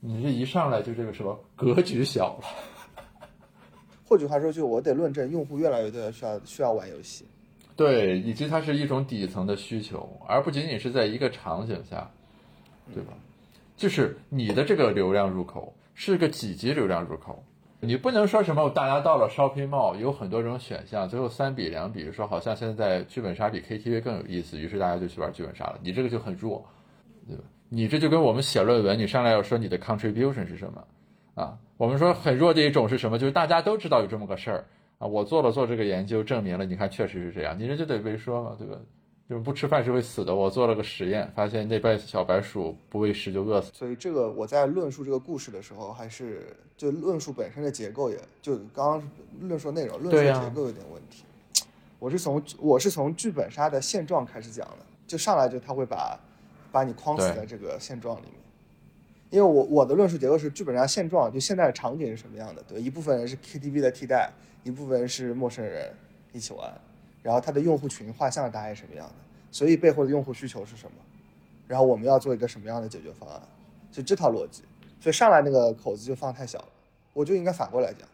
[0.00, 3.26] 你这一上来就这个什么格局小了，
[4.04, 7.26] 换句话说，就我得论证用户越来越多的需要需要玩游戏。
[7.74, 12.10] 对，以及它是一种底层的需求，而不仅仅是在一个场景下，
[12.92, 13.14] 对吧？
[13.76, 17.42] 就是你的这个流量入口是个几级流量入口，
[17.80, 26.66] 你不能说什么大家到了 shopping mall 有很多种选项，最后三比两比，说好像现在剧本杀比 KTV 更有意思，于是大家就去玩剧本杀了，你这个就很弱，
[27.26, 27.42] 对吧？
[27.68, 30.84] 你这就跟我们写论文，你上来要说你的 contribution 是什么
[31.34, 31.56] 啊？
[31.76, 33.16] 我们说很弱的一种是什么？
[33.16, 34.64] 就是大家都知道有这么个事儿
[34.98, 38.76] 啊，我做了做这个研究，证明了，你看确实是这样，你这就得被说嘛，对吧？
[39.28, 40.34] 就是不吃饭是会死的。
[40.34, 43.70] 我做了个实验，发现那帮小白鼠不喂食就饿死。
[43.74, 49.10] 所以这个我在论述这个故事的时候，还是就论述本身的结构也，就刚刚
[49.40, 51.24] 论述内容，论述结构有点问题。
[51.98, 56.18] 我是从我是从剧本杀的现状开始讲的，就上来就他会把
[56.72, 58.32] 把你框死在这个现状里面。
[59.28, 64.32] 因为我我的论述结构是剧本杀现状，就现在的场景是什么样的，对，一部分人是 KTV 的替代，
[64.64, 65.92] 一部分人是陌生人
[66.32, 66.72] 一起玩，
[67.22, 69.14] 然后它的用户群画像大概是什么样的，
[69.50, 70.92] 所以背后的用户需求是什么，
[71.66, 73.40] 然后我们要做一个什么样的解决方案，
[73.90, 74.62] 就这套逻辑，
[75.00, 76.68] 所以上来那个口子就放太小了，
[77.12, 78.08] 我就应该反过来讲，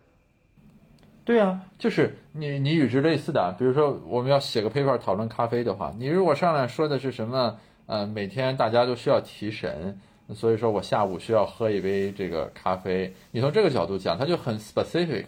[1.25, 9.99] 对啊，就是你你与之类似的啊，比如说我们要写个 paper 讨论咖啡的话，你如果上来说的是什么，呃，每天大家都需要提神，
[10.35, 15.27] 所以说我下午需要喝一杯这个咖啡，你从这个角度讲，它就很 specific，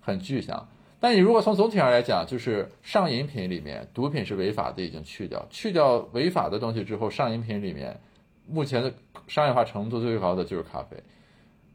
[0.00, 0.68] 很具象。
[1.00, 8.00] 但你如果从总体上来讲，就是上瘾品里面，毒品是违法的，已经去掉，去掉违法的东西之后，上瘾品里面
[8.46, 8.92] 目前的
[9.26, 10.96] 商业化程度最高的就是咖啡。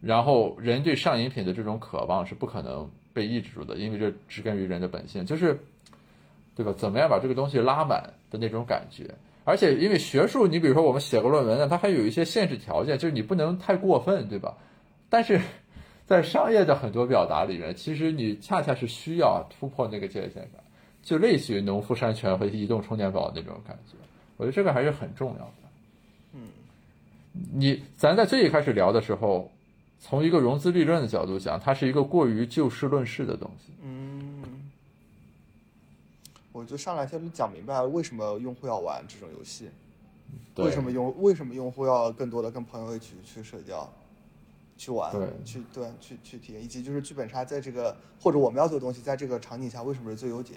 [0.02, 5.58] 然后人对上瘾品的这种渴望是不可能被抑制住的，因为这植根于人的本性，就是，
[6.56, 6.74] 对吧？
[6.74, 9.10] 怎么样把这个东西拉满的那种感觉？
[9.46, 14.58] 而且因为学术，你比如说我们写个论文呢，它还有一些限制条件，就是你不能太过分，对吧？
[15.10, 15.40] 但是
[16.06, 20.64] 在商业的很多表达里面，其实你恰恰是需要突破那个界限的，
[21.02, 23.98] 就类似于农夫山泉和移动充电宝那种感觉。
[24.38, 25.54] 我觉得这个还是很重要的。
[26.34, 26.48] 嗯，
[27.54, 29.50] 你咱在最一开始聊的时候，
[30.00, 33.72] 从一个融资利润的角度讲，它是一个过于就事论事的东西。
[33.82, 34.70] 嗯，
[36.52, 39.70] 我就上来先讲明白为什么用户要玩这种游戏，
[40.56, 43.90] 为什么用为什么用户要更多的跟朋友一起去社交，
[44.78, 45.28] 去玩，对。
[45.46, 50.56] 去对去去体验，以及就是剧本杀在这个或者我们要做的东西，在这个场景下为什么是最优解，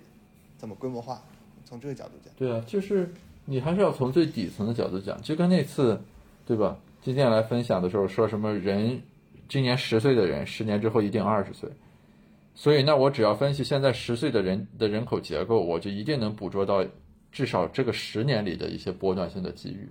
[0.56, 1.22] 怎么规模化，
[1.64, 2.32] 从这个角度讲。
[2.36, 3.12] 对啊，就是
[3.44, 6.00] 你还是要从最底层的角度讲，就跟那次，
[6.44, 6.78] 对吧？
[7.02, 9.00] 今天来分享的时候说什么人
[9.48, 11.70] 今年十岁的人，十年之后一定二十岁，
[12.54, 16.84] 所以那我只要分析现在十岁的人的人口结构，我就一定能捕捉到
[17.30, 19.88] 至少这个十年里的一些波段性的机遇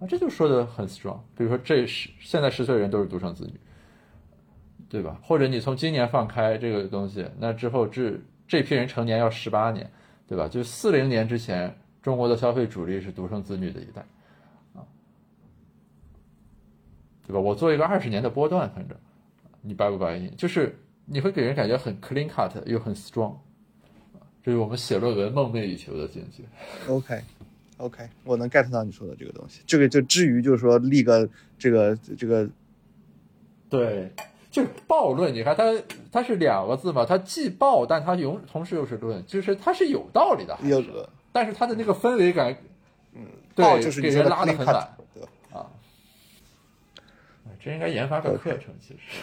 [0.00, 1.18] 啊，这就说的很 strong。
[1.36, 3.52] 比如说这十现在十岁人都是独生子女，
[4.88, 5.18] 对吧？
[5.22, 8.12] 或者你从今年放开这个东西，那之后这
[8.46, 9.90] 这批人成年要十八年，
[10.26, 10.48] 对吧？
[10.48, 14.04] 就四零年之前，中国的消费主力是独生子女的一代，
[14.74, 14.82] 啊，
[17.26, 17.38] 对吧？
[17.38, 18.96] 我做一个二十年的波段，反正
[19.62, 20.18] 你白不白？
[20.36, 20.76] 就是
[21.06, 23.36] 你会给人感觉很 clean cut 又很 strong，
[24.42, 26.42] 这是我们写论文梦寐以求的境界。
[26.88, 27.22] OK。
[27.84, 29.60] OK，我能 get 到你说的这个东西。
[29.66, 31.28] 这个就至于就是说立个
[31.58, 32.48] 这个这个，
[33.68, 34.10] 对，
[34.50, 35.34] 就是暴论。
[35.34, 35.70] 你看它
[36.10, 40.80] 它是两个字嘛，它既暴，但它永同时又是论，就是它是有道理的，有
[41.30, 42.56] 但是它的那个氛围感，
[43.12, 45.22] 嗯，对，暴就是给人拉的很满，对？
[45.52, 45.66] 啊，
[47.62, 49.20] 这应该研发个课程，其实。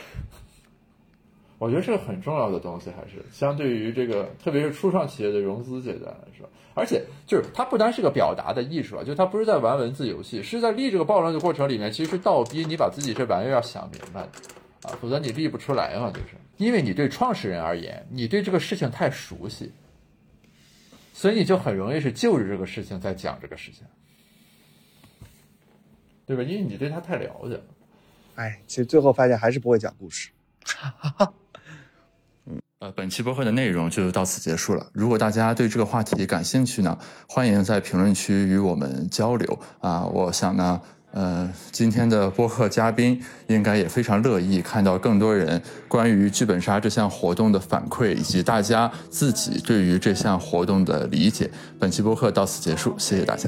[1.61, 14.21] 我觉得是个很重要的东西，还是相对于这个，特别是初创企业的融资阶段来说，而且就是它不单是个表达的艺术啊，就它不是在玩文字游戏，是在立这个暴论的过程里面，其实是倒逼你把自己这玩意儿要想明白
[14.81, 19.71] 啊，否则你立不出来嘛，就是因为你对创始人而言，你对这个事情太熟悉，
[21.13, 23.85] 所以你就很容易是就着这个事情在讲这个事情，
[26.25, 26.41] 对吧？
[26.41, 27.63] 因为你对他太了解了。
[28.33, 30.31] 哎，其实最后发现还是不会讲故事。
[30.63, 31.33] 哈哈哈
[32.81, 34.83] 呃，本期播客的内容就到此结束了。
[34.91, 36.97] 如果大家对这个话题感兴趣呢，
[37.29, 40.03] 欢迎在评论区与我们交流啊！
[40.03, 51.51] 我想呢，呃，今天的播客嘉宾应该也非常乐意看到更多人关于剧本杀这项活动的反馈，以及大家自己对于这项活动的理解。
[51.77, 53.47] 本期播客到此结束，谢谢大家。